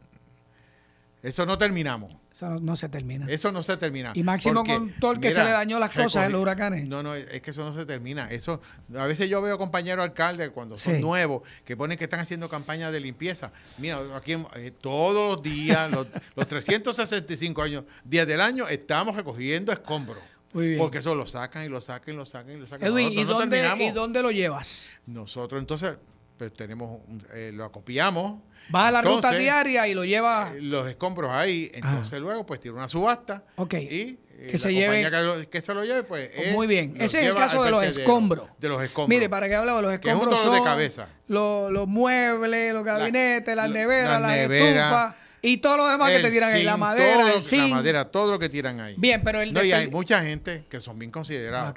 [1.23, 2.14] eso no terminamos.
[2.31, 3.27] Eso no, no se termina.
[3.29, 4.12] Eso no se termina.
[4.14, 6.87] Y máximo Porque, con todo el que se le dañó las cosas en los huracanes.
[6.87, 8.31] No, no, es que eso no se termina.
[8.31, 8.61] Eso,
[8.97, 11.01] a veces yo veo compañeros alcaldes cuando son Sí.
[11.01, 13.53] nuevos que ponen que están haciendo campañas de limpieza.
[13.79, 16.07] Mira, aquí eh, todos los días, los,
[16.37, 20.23] los 365 años, días del año, estamos recogiendo escombros.
[20.53, 20.79] Muy bien.
[20.79, 22.89] Porque eso lo sacan y lo sacan y lo sacan y lo sacan.
[22.89, 23.87] Edwin, ¿y no dónde, terminamos.
[23.87, 24.91] ¿y dónde lo llevas?
[25.07, 25.97] Nosotros entonces
[26.39, 27.01] pues, tenemos,
[27.34, 28.41] eh, lo acopiamos.
[28.70, 30.55] Vas a la ruta diaria y lo llevas.
[30.55, 33.74] eh, los escombros ahí, entonces luego pues tiene una subasta Ok.
[33.74, 36.66] y eh, Que la se lleve- que, lo- que se lo lleve pues eh, Muy
[36.66, 36.93] bien.
[36.97, 38.49] Ese es el lleva caso de los escombros.
[38.59, 39.09] De los escombros.
[39.09, 41.09] Mire, para que hablamos de los Que es un escombros dolor de cabeza.
[41.28, 46.11] Los, los muebles, los gabinetes, las la- neveras, las neveras, estufas y todo lo demás
[46.11, 46.62] que te tiran ahí.
[46.64, 47.68] La madera, todo lo- el zinc.
[47.70, 48.95] La madera, todo lo que tiran ahí.
[48.99, 51.72] Bien, pero el No, y hay mucha gente que son bien considerados.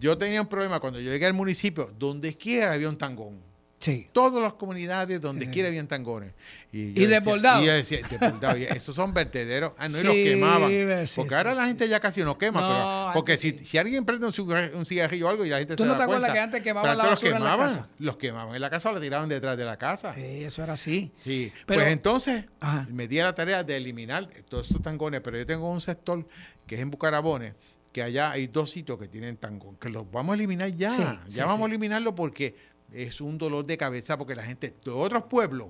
[0.00, 3.40] Yo tenía un problema cuando yo llegué al municipio, donde quiera había un tangón.
[3.84, 4.08] Sí.
[4.12, 6.32] Todas las comunidades donde quiera habían tangones.
[6.72, 7.62] Y, ¿Y desbordados?
[7.62, 8.56] Y yo decía, desbordados.
[8.58, 9.72] Esos son vertederos.
[9.76, 10.70] Ah, no, y Sí, los quemaban.
[10.70, 12.60] sí, porque sí, ahora la sí, gente ya casi no quema.
[12.62, 13.58] No, pero, porque si, sí.
[13.66, 15.92] si alguien prende un cigarrillo, un cigarrillo o algo y la gente ¿Tú se no
[15.92, 17.74] da te acuerdas que antes quemaban la basura en la los casa?
[17.74, 20.14] quemaban, Los quemaban en la casa o la tiraban detrás de la casa.
[20.14, 21.12] Sí, eso era así.
[21.22, 22.86] Sí, Pero- pues entonces Ajá.
[22.90, 26.26] me di a la tarea de eliminar todos esos tangones, pero yo tengo un sector
[26.66, 27.52] que es en Bucarabones,
[27.92, 31.02] que allá hay dos sitios que tienen tangón, que los vamos a eliminar ya, Sí,
[31.02, 31.62] ya sí, vamos sí.
[31.64, 32.56] a eliminarlo porque
[32.94, 35.68] es un dolor de cabeza, porque la gente de otros pueblos,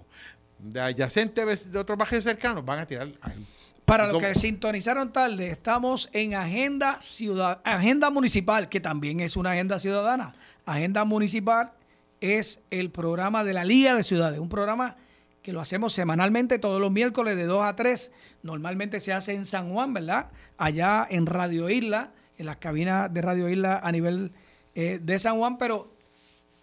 [0.59, 3.47] de adyacentes de otros barrios cercanos, van a tirar ahí.
[3.85, 9.37] Para ¿Y los que sintonizaron tarde, estamos en Agenda Ciudad, Agenda Municipal, que también es
[9.37, 10.33] una agenda ciudadana.
[10.65, 11.73] Agenda Municipal
[12.21, 14.97] es el programa de la Liga de Ciudades, un programa
[15.43, 18.13] que lo hacemos semanalmente todos los miércoles de 2 a 3.
[18.43, 20.31] Normalmente se hace en San Juan, ¿verdad?
[20.57, 24.33] Allá en Radio Isla, en las cabinas de Radio Isla a nivel
[24.75, 25.94] eh, de San Juan, pero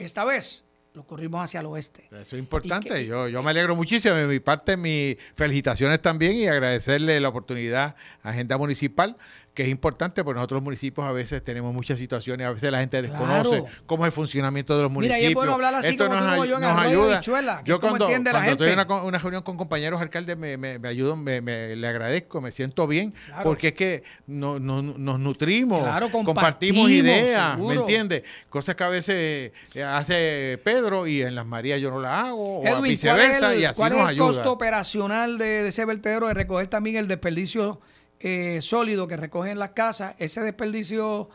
[0.05, 2.07] esta vez lo corrimos hacia el oeste.
[2.11, 2.89] Eso es importante.
[2.89, 4.13] Que- yo, yo me alegro muchísimo.
[4.15, 9.15] De mi parte, mis felicitaciones también y agradecerle la oportunidad a Agenda Municipal,
[9.53, 12.79] que es importante porque nosotros los municipios a veces tenemos muchas situaciones, a veces la
[12.79, 13.65] gente desconoce Claro.
[13.85, 15.29] cómo es el funcionamiento de los Mira, y municipios.
[15.29, 17.15] es bueno hablar así como nos yo en nos ayuda.
[17.17, 20.79] Habichuela, que Yo cuando, la cuando estoy en una, reunión con compañeros alcaldes me, me,
[20.79, 23.43] me ayudan, me, me- le agradezco, me siento bien, Claro.
[23.43, 28.23] porque es que no- no- nos nutrimos, Claro, compartimos compartimos, ideas, ¿me entiendes?
[28.49, 32.59] Cosas que a veces eh, hace Pedro y en las Marías yo no las hago,
[32.59, 34.27] o Edwin, ¿cuál es viceversa, el, y así cuál es nos el ayuda.
[34.27, 37.81] costo operacional de, de ese vertedero de recoger también el desperdicio
[38.21, 40.15] eh, sólido que recogen las casas?
[40.19, 41.29] Ese desperdicio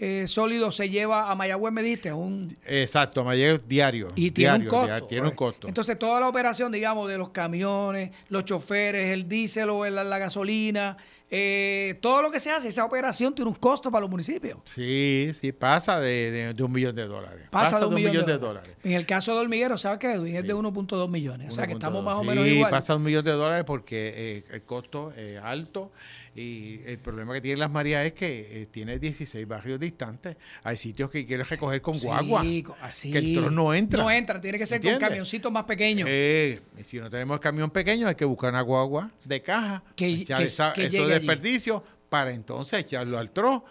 [0.00, 4.06] eh, sólido se lleva a Mayagüez, me dijiste, a un, Exacto, llega diario.
[4.14, 4.86] y tiene diario, un costo.
[4.86, 5.66] diario, tiene un costo.
[5.66, 10.96] Entonces, toda la operación, digamos, de los camiones, los choferes, el diésel o la, gasolina,
[11.30, 14.60] Eh, todo lo que se hace, esa operación tiene un costo para los municipios.
[14.64, 17.48] Sí, sí, pasa de, de- de un millón de dólares.
[17.50, 18.72] Pasa, de un millón, de, dólares.
[18.82, 20.12] En el caso de Hormiguero, ¿sabes qué?
[20.14, 21.48] Es de 1.2 millones.
[21.50, 22.70] O sea que estamos más o menos sí, igual.
[22.70, 25.92] pasa un millón de dólares porque eh, el costo es alto
[26.38, 30.36] y el problema que tiene Las Marías es que eh, tiene 16 barrios distantes.
[30.62, 32.42] Hay sitios que quieres recoger con guagua.
[32.42, 33.10] Sí, así.
[33.10, 34.02] Que el tron no entra.
[34.02, 35.00] No entra, tiene que ser ¿Entiendes?
[35.00, 36.08] con camioncitos más pequeños.
[36.10, 40.42] Eh, si no tenemos camión pequeño, hay que buscar una guagua de caja, Que- que-
[40.44, 43.64] esa- que esos desperdicios para entonces echarlo al tro,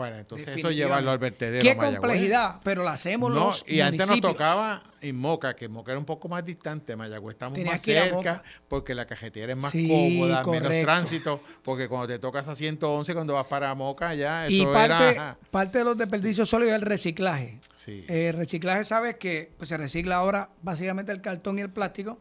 [0.00, 1.62] para entonces eso llevarlo al vertedero.
[1.62, 5.92] Qué complejidad, pero la hacemos No, los y antes nos tocaba en Moca, que Moca
[5.92, 9.70] era un poco más distante, Mayagüez estamos Tenías más cerca, porque la cajetera es más
[9.70, 14.46] Sí, cómoda, menos tránsito, porque cuando te tocas a 111, cuando vas para Moca, ya
[14.46, 15.36] eso Y parte, era...
[15.50, 17.60] parte de los desperdicios sólidos es el reciclaje.
[17.76, 18.06] Sí.
[18.08, 22.18] Eh, el reciclaje, sabes que pues, se recicla ahora básicamente el cartón y el plástico.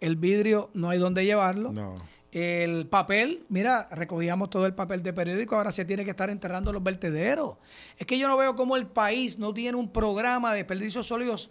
[0.00, 1.72] El vidrio no hay dónde llevarlo.
[1.72, 1.96] No.
[2.32, 6.70] El papel, mira, recogíamos todo el papel de periódico, ahora se tiene que estar enterrando
[6.70, 7.58] en los vertederos.
[7.98, 11.50] Es que yo no veo cómo el país no tiene un programa de desperdicios sólidos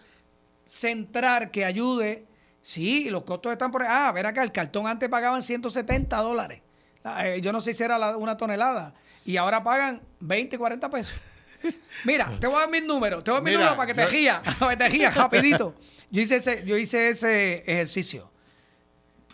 [0.65, 2.25] central que ayude.
[2.63, 3.83] Sí, los costos están por...
[3.83, 6.61] Ah, ver acá, el cartón antes pagaban 170 dólares.
[7.03, 8.95] Ah, eh, Yo no sé si era una tonelada.
[9.23, 11.15] Y ahora pagan 20, 40 pesos.
[12.05, 13.23] Mira, te voy a dar mis números.
[13.23, 14.41] Te voy a dar mis Mira, números para que te yo-.
[14.59, 15.75] Para que te ría rapidito.
[16.09, 18.30] Yo hice ese, yo hice ese ejercicio.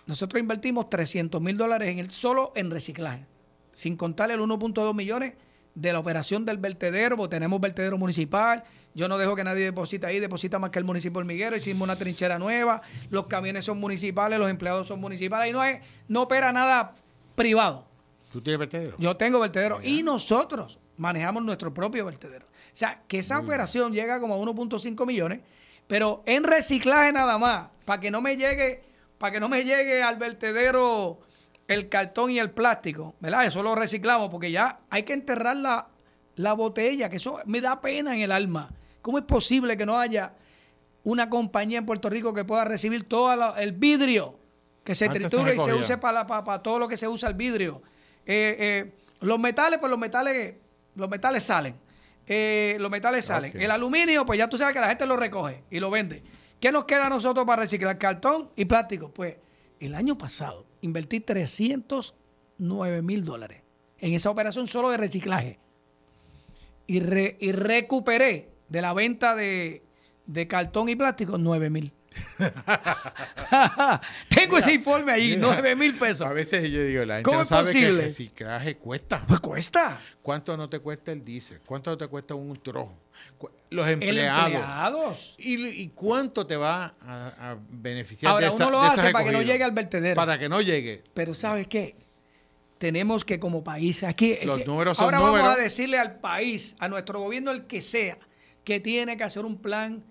[0.07, 3.25] Nosotros invertimos 300 mil dólares en el, solo en reciclaje,
[3.73, 5.35] sin contar el 1.2 millones
[5.75, 8.63] de la operación del vertedero, porque tenemos vertedero municipal.
[8.95, 11.55] Yo no dejo que nadie deposite ahí, deposita más que el municipio hormiguero.
[11.55, 12.81] Hicimos una trinchera nueva,
[13.11, 16.95] los camiones son municipales, los empleados son municipales, y no, es, no opera nada
[17.35, 17.85] privado.
[18.31, 18.95] ¿Tú tienes vertedero?
[18.97, 22.45] Yo tengo vertedero y nosotros manejamos nuestro propio vertedero.
[22.47, 25.41] O sea, que esa operación llega como a 1.5 millones,
[25.85, 28.83] pero en reciclaje nada más, para que no me llegue,
[29.17, 31.19] para que no me llegue al vertedero
[31.67, 33.45] el cartón y el plástico, ¿verdad?
[33.45, 35.87] Eso lo reciclamos porque ya hay que enterrar la,
[36.35, 38.69] la botella, que eso me da pena en el alma.
[39.01, 40.33] ¿Cómo es posible que no haya
[41.03, 44.39] una compañía en Puerto Rico que pueda recibir todo el vidrio
[44.83, 47.07] que se Antes se triture y se use para, para, para todo lo que se
[47.07, 47.81] usa el vidrio?
[48.25, 50.55] Eh, eh, los metales, pues los metales,
[50.95, 51.75] los metales salen.
[52.25, 53.59] Eh, los metales salen.
[53.59, 56.23] El aluminio, pues ya tú sabes que la gente lo recoge y lo vende.
[56.59, 57.97] ¿Qué nos queda a nosotros para reciclar?
[57.97, 59.13] Cartón y plástico.
[59.13, 59.35] Pues
[59.79, 63.61] el año pasado invertí 309 mil dólares
[63.99, 65.59] en esa operación solo de reciclaje.
[66.87, 69.83] Y, re- y recuperé de la venta de,
[70.25, 71.93] de cartón y plástico 9 mil.
[74.29, 76.21] Tengo ese informe ahí, 9 mil pesos.
[76.27, 78.01] A veces yo digo, la gente ¿Cómo no es sabe que el posible?
[78.03, 79.23] reciclaje cuesta.
[79.27, 79.99] Pues cuesta.
[80.21, 81.59] ¿Cuánto no te cuesta el diésel?
[81.65, 82.93] ¿Cuánto no te cuesta un trojo?
[83.69, 84.45] Los empleados.
[84.53, 85.35] empleados.
[85.39, 89.11] ¿Y, y cuánto te va a, a beneficiar Ahora, de esa- uno lo de hace
[89.11, 90.15] para que no llegue al vertedero.
[90.15, 91.03] Para que no llegue.
[91.13, 91.95] Pero ¿sabes qué?
[92.77, 94.37] Tenemos que como país, aquí...
[94.43, 97.81] Los que números son ahora vamos a decirle al país, a nuestro gobierno, el que
[97.81, 98.17] sea,
[98.63, 100.03] que tiene que hacer un plan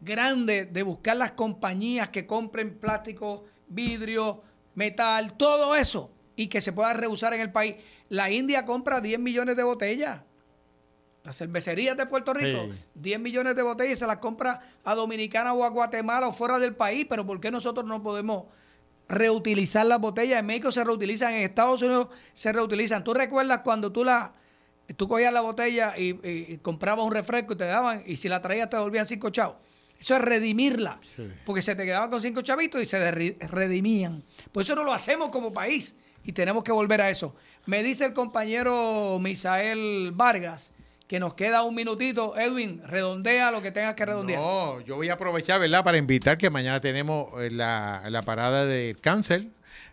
[0.00, 4.42] grande de buscar las compañías que compren plástico, vidrio,
[4.74, 7.74] metal, todo eso, y que se pueda reusar en el país.
[8.08, 10.22] La India compra 10 millones de botellas.
[11.26, 12.78] Las cervecerías de Puerto Rico, Sí.
[12.94, 16.60] 10 millones de botellas y se las compra a Dominicana o a Guatemala o fuera
[16.60, 18.44] del país, pero ¿por qué nosotros no podemos
[19.08, 20.38] reutilizar las botellas?
[20.38, 23.02] En México se reutilizan, en Estados Unidos se reutilizan.
[23.02, 24.32] ¿Tú recuerdas cuando tú la
[24.96, 28.70] tú cogías la botella y, comprabas un refresco y te daban, y si la traías
[28.70, 29.56] te devolvían cinco chavos?
[29.98, 31.26] Eso es redimirla, Sí.
[31.44, 33.10] porque se te quedaban con cinco chavitos y se
[33.48, 34.22] redimían.
[34.52, 37.34] Por eso no lo hacemos como país y tenemos que volver a eso.
[37.64, 40.72] Me dice el compañero Misael Vargas
[41.06, 42.36] que nos queda un minutito.
[42.36, 44.40] Edwin, redondea lo que tengas que redondear.
[44.40, 45.84] No, yo voy a aprovechar, ¿verdad?
[45.84, 49.46] Para invitar que mañana tenemos eh, la, la parada del cáncer.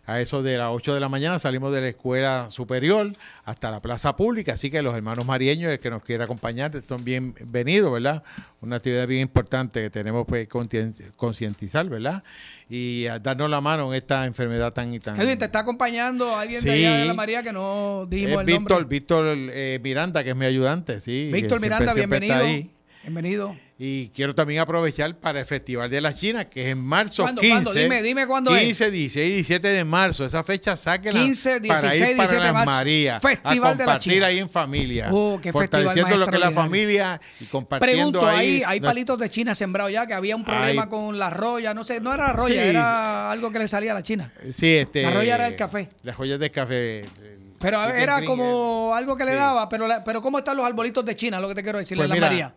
[0.06, 3.10] A eso de las 8 de la mañana salimos de la escuela superior
[3.44, 4.52] hasta la plaza pública.
[4.52, 8.22] Así que los hermanos marieños, el que nos quiera acompañar, están bienvenidos, ¿verdad?
[8.60, 12.22] Una actividad bien importante que tenemos que conscien- concientizar, ¿verdad?
[12.68, 15.18] Y a darnos la mano en esta enfermedad tan y tan.
[15.18, 18.44] Edwin, te está acompañando alguien de allá de la María que no dijimos Es el
[18.46, 18.88] Víctor, nombre.
[18.88, 21.30] Víctor eh, Miranda, que es mi ayudante, sí.
[21.32, 22.68] Víctor siempre- Miranda, siempre bienvenido.
[23.04, 23.54] Bienvenido.
[23.78, 27.42] Y quiero también aprovechar para el Festival de la China, que es en marzo ¿Cuándo,
[27.42, 27.54] 15.
[27.64, 27.72] cuándo?
[27.74, 28.62] Dime, dime cuándo es.
[28.62, 30.24] 15, 16 y 17 de marzo.
[30.24, 32.70] Esa fecha sáquenla 15, para 16, ir para 17 de las marzo.
[32.70, 33.22] Marías.
[33.22, 34.26] Festival a de la compartir China.
[34.26, 35.08] ahí en familia.
[35.12, 35.52] Oh, qué festival
[35.82, 38.62] fortaleciendo lo que es la familia y compartiendo Pregunto, ahí.
[38.64, 41.74] hay no- palitos de China sembrados ya, que había un problema Hay- con la roya,
[41.74, 42.68] no sé, no era la roya, Sí.
[42.70, 44.32] era algo que le salía a la China.
[44.50, 45.90] Sí, este, La roya era el café.
[46.04, 47.04] Las joyas del café.
[47.58, 49.36] Pero era como algo que le sí.
[49.36, 51.38] daba, pero, la- pero ¿cómo están los arbolitos de China?
[51.40, 52.54] Lo que te quiero decir, Pues la mira, María.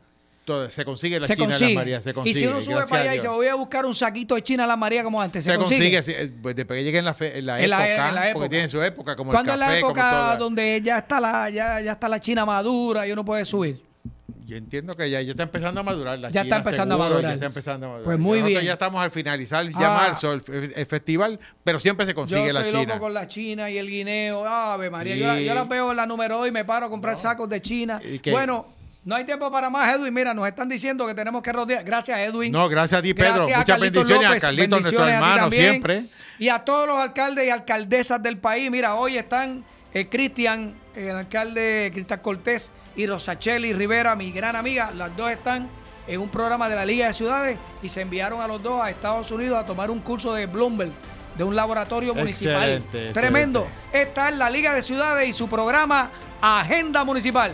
[0.48, 1.68] Todo, se consigue la se China consigue.
[1.70, 2.04] de las Marías.
[2.06, 2.32] Se consigue.
[2.38, 4.64] y si uno sube para allá y se voy a buscar un saquito de China
[4.64, 5.94] a la María como antes, se, se consigue.
[5.94, 8.16] consigue, eh, pues después que llegue en la, fe- en la En la- época, en
[8.16, 8.34] la época.
[8.34, 11.50] porque tiene su época, como el ¿Cuándo es la como época donde ya está la
[11.50, 13.86] ya, ya está la China madura y uno puede subir?
[14.46, 16.98] Yo entiendo que ya, ya está empezando a madurar la Ya está China, empezando a
[16.98, 17.22] madurar.
[17.24, 18.06] Ya está empezando a madurar.
[18.06, 18.66] Pues muy Nosotros bien.
[18.66, 20.08] ya estamos al finalizar ya Ah.
[20.08, 20.42] marzo, el,
[20.74, 22.84] el festival, pero siempre se consigue Yo la soy China.
[22.86, 24.46] loco con la China y el guineo.
[24.46, 25.44] Ave María, yo, Sí.
[25.44, 28.02] yo las veo en la número y me paro a comprar sacos de China.
[28.32, 28.66] Bueno,
[29.08, 30.14] no hay tiempo para más, Edwin.
[30.14, 31.82] Mira, nos están diciendo que tenemos que rodear.
[31.82, 32.52] Gracias, Edwin.
[32.52, 33.36] No, gracias a ti, Pedro.
[33.36, 35.70] Gracias a Muchas bendiciones López, a Carlitos, nuestro bendiciones a ti hermano, también.
[35.70, 36.06] siempre.
[36.40, 38.70] Y a todos los alcaldes y alcaldesas del país.
[38.70, 44.92] Mira, hoy están eh, Cristian, el alcalde Cristian Cortés y Rosacheli Rivera, mi gran amiga.
[44.94, 45.70] Las dos están
[46.06, 48.90] en un programa de la Liga de Ciudades y se enviaron a los dos a
[48.90, 50.92] Estados Unidos a tomar un curso de Bloomberg
[51.38, 52.56] de un laboratorio municipal.
[52.56, 53.60] Excelente, Tremendo.
[53.62, 54.10] excelente.
[54.10, 57.54] Esta es la Liga de Ciudades y su programa Agenda Municipal.